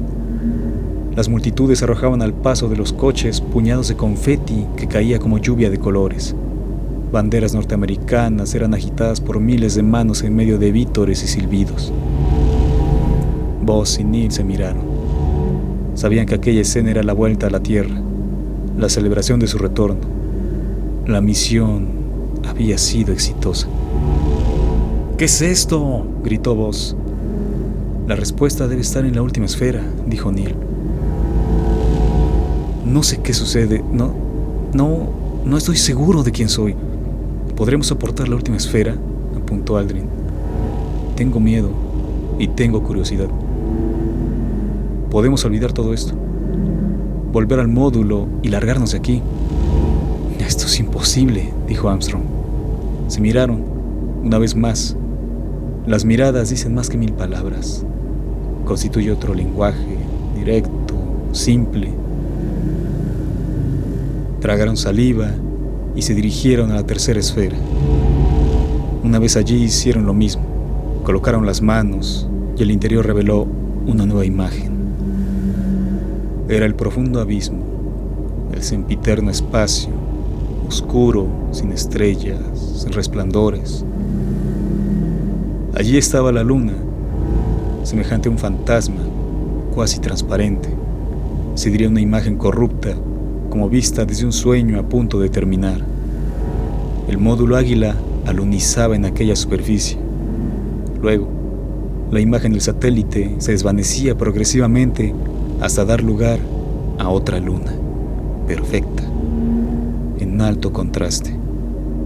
Las 1.15 1.30
multitudes 1.30 1.84
arrojaban 1.84 2.23
al 2.23 2.34
paso 2.34 2.69
de 2.69 2.76
los 2.76 2.91
coches 2.91 3.39
puñados 3.39 3.88
de 3.88 3.95
confeti 3.95 4.65
que 4.76 4.88
caía 4.88 5.19
como 5.19 5.38
lluvia 5.38 5.69
de 5.69 5.78
colores. 5.78 6.36
Banderas 7.12 7.54
norteamericanas 7.54 8.56
eran 8.56 8.73
agitadas 8.73 9.21
por 9.21 9.39
miles 9.39 9.76
de 9.76 9.84
manos 9.84 10.23
en 10.23 10.36
medio 10.36 10.58
de 10.58 10.71
vítores 10.71 11.23
y 11.23 11.28
silbidos. 11.28 11.93
Vos 13.62 13.99
y 13.99 14.04
Neil 14.04 14.32
se 14.32 14.43
miraron. 14.43 14.82
Sabían 15.93 16.26
que 16.26 16.34
aquella 16.34 16.62
escena 16.62 16.89
era 16.89 17.04
la 17.04 17.13
vuelta 17.13 17.45
a 17.45 17.52
la 17.52 17.60
Tierra, 17.60 18.02
la 18.80 18.89
celebración 18.89 19.39
de 19.39 19.45
su 19.45 19.60
retorno. 19.60 20.02
La 21.06 21.21
misión 21.21 21.89
había 22.49 22.80
sido 22.80 23.13
exitosa. 23.13 23.67
¿Qué 25.19 25.26
es 25.26 25.43
esto? 25.43 26.08
gritó 26.23 26.56
Vos. 26.56 26.95
La 28.08 28.15
respuesta 28.15 28.67
debe 28.67 28.82
estar 28.82 29.06
en 29.06 29.13
la 29.13 29.21
última 29.21 29.45
esfera, 29.45 29.84
dijo 30.08 30.32
Neil. 30.32 30.56
No 32.93 33.01
sé 33.01 33.21
qué 33.23 33.34
sucede. 33.34 33.84
No, 33.91 34.13
no, 34.71 35.10
no 35.43 35.58
estoy 35.58 35.77
seguro 35.77 36.21
de 36.21 36.32
quién 36.32 36.47
soy. 36.47 36.75
¿Podremos 37.56 37.88
soportar 37.88 38.29
la 38.29 38.36
última 38.36 38.58
esfera? 38.58 38.95
apuntó 39.36 39.77
Aldrin. 39.77 40.06
Tengo 41.15 41.39
miedo 41.39 41.71
y 42.38 42.49
tengo 42.49 42.84
curiosidad. 42.84 43.29
Podemos 45.10 45.43
olvidar 45.43 45.73
todo 45.73 45.91
esto. 45.91 46.13
Volver 47.32 47.60
al 47.60 47.67
módulo 47.67 48.27
y 48.43 48.49
largarnos 48.49 48.91
de 48.91 48.99
aquí. 48.99 49.23
Esto 50.38 50.67
es 50.67 50.79
imposible, 50.79 51.51
dijo 51.67 51.89
Armstrong. 51.89 52.21
Se 53.08 53.19
miraron, 53.21 53.63
una 54.23 54.38
vez 54.38 54.56
más. 54.56 54.95
Las 55.88 56.06
miradas 56.06 56.51
dicen 56.51 56.75
más 56.75 56.91
que 56.91 56.99
mil 56.99 57.13
palabras. 57.13 57.84
Constituye 58.65 59.12
otro 59.12 59.34
lenguaje, 59.34 59.97
directo, 60.36 60.93
simple. 61.32 62.03
Tragaron 64.43 64.75
saliva 64.75 65.29
y 65.95 66.01
se 66.01 66.13
dirigieron 66.13 66.69
a 66.71 66.75
la 66.75 66.86
tercera 66.86 67.17
esfera. 67.17 67.56
Una 69.01 69.17
vez 69.17 69.38
allí 69.38 69.56
hicieron 69.63 70.06
lo 70.06 70.13
mismo. 70.13 70.43
Colocaron 71.06 71.45
las 71.45 71.62
manos 71.62 72.27
y 72.58 72.63
el 72.63 72.71
interior 72.71 73.06
reveló 73.06 73.47
una 73.88 74.06
nueva 74.06 74.25
imagen. 74.25 74.73
Era 76.49 76.65
el 76.65 76.75
profundo 76.75 77.21
abismo, 77.21 77.63
el 78.53 78.62
sempiterno 78.63 79.32
espacio, 79.32 79.93
oscuro, 80.67 81.25
sin 81.51 81.71
estrellas, 81.71 82.41
sin 82.79 82.91
resplandores. 82.91 83.86
Allí 85.73 85.97
estaba 85.97 86.34
la 86.34 86.43
luna, 86.43 86.73
semejante 87.84 88.27
a 88.27 88.32
un 88.34 88.38
fantasma, 88.38 89.03
cuasi 89.73 90.01
transparente. 90.01 90.67
Se 91.56 91.69
diría 91.69 91.88
una 91.88 92.01
imagen 92.01 92.36
corrupta 92.36 92.93
como 93.53 93.69
vista 93.69 94.03
desde 94.03 94.25
un 94.25 94.31
sueño 94.31 94.79
a 94.79 94.89
punto 94.89 95.19
de 95.19 95.29
terminar. 95.29 95.79
El 97.07 97.19
módulo 97.19 97.55
águila 97.55 97.95
alunizaba 98.25 98.95
en 98.95 99.05
aquella 99.05 99.35
superficie. 99.35 99.95
Luego, 100.99 101.27
la 102.09 102.19
imagen 102.19 102.53
del 102.53 102.61
satélite 102.61 103.35
se 103.37 103.51
desvanecía 103.51 104.17
progresivamente 104.17 105.13
hasta 105.61 105.85
dar 105.85 106.01
lugar 106.01 106.39
a 106.97 107.09
otra 107.09 107.39
luna, 107.39 107.71
perfecta, 108.47 109.03
en 110.17 110.41
alto 110.41 110.73
contraste. 110.73 111.35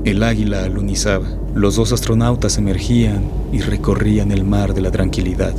El 0.03 0.23
águila 0.23 0.65
alunizaba, 0.65 1.29
los 1.55 1.77
dos 1.77 1.93
astronautas 1.93 2.57
emergían 2.57 3.21
y 3.53 3.61
recorrían 3.61 4.33
el 4.33 4.43
mar 4.43 4.73
de 4.73 4.81
la 4.81 4.91
tranquilidad. 4.91 5.53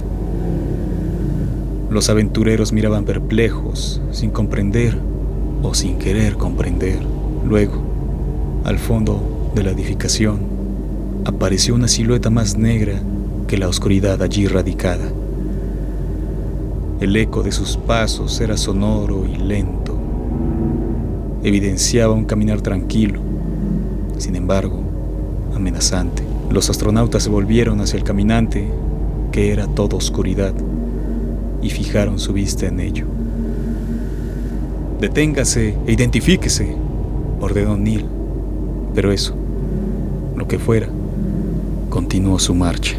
Los 1.88 2.10
aventureros 2.10 2.74
miraban 2.74 3.06
perplejos, 3.06 4.02
sin 4.12 4.28
comprender 4.28 4.98
o 5.62 5.74
sin 5.74 5.98
querer 5.98 6.36
comprender. 6.36 7.00
Luego, 7.44 7.82
al 8.64 8.78
fondo 8.78 9.50
de 9.54 9.62
la 9.62 9.70
edificación, 9.70 10.40
apareció 11.24 11.74
una 11.74 11.88
silueta 11.88 12.30
más 12.30 12.56
negra 12.56 13.00
que 13.46 13.58
la 13.58 13.68
oscuridad 13.68 14.22
allí 14.22 14.46
radicada. 14.46 15.10
El 17.00 17.16
eco 17.16 17.42
de 17.42 17.52
sus 17.52 17.76
pasos 17.76 18.40
era 18.40 18.56
sonoro 18.56 19.24
y 19.26 19.36
lento. 19.36 19.96
Evidenciaba 21.42 22.12
un 22.12 22.24
caminar 22.24 22.60
tranquilo, 22.60 23.20
sin 24.18 24.36
embargo, 24.36 24.80
amenazante. 25.54 26.22
Los 26.50 26.70
astronautas 26.70 27.22
se 27.22 27.30
volvieron 27.30 27.80
hacia 27.80 27.98
el 27.98 28.04
caminante, 28.04 28.68
que 29.32 29.52
era 29.52 29.66
todo 29.66 29.96
oscuridad, 29.96 30.54
y 31.62 31.70
fijaron 31.70 32.18
su 32.18 32.32
vista 32.32 32.66
en 32.66 32.80
ello. 32.80 33.17
Deténgase 35.00 35.74
e 35.86 35.92
identifíquese, 35.92 36.74
ordenó 37.40 37.76
Neil. 37.76 38.04
Pero 38.94 39.12
eso, 39.12 39.34
lo 40.36 40.48
que 40.48 40.58
fuera, 40.58 40.88
continuó 41.88 42.38
su 42.38 42.54
marcha. 42.54 42.96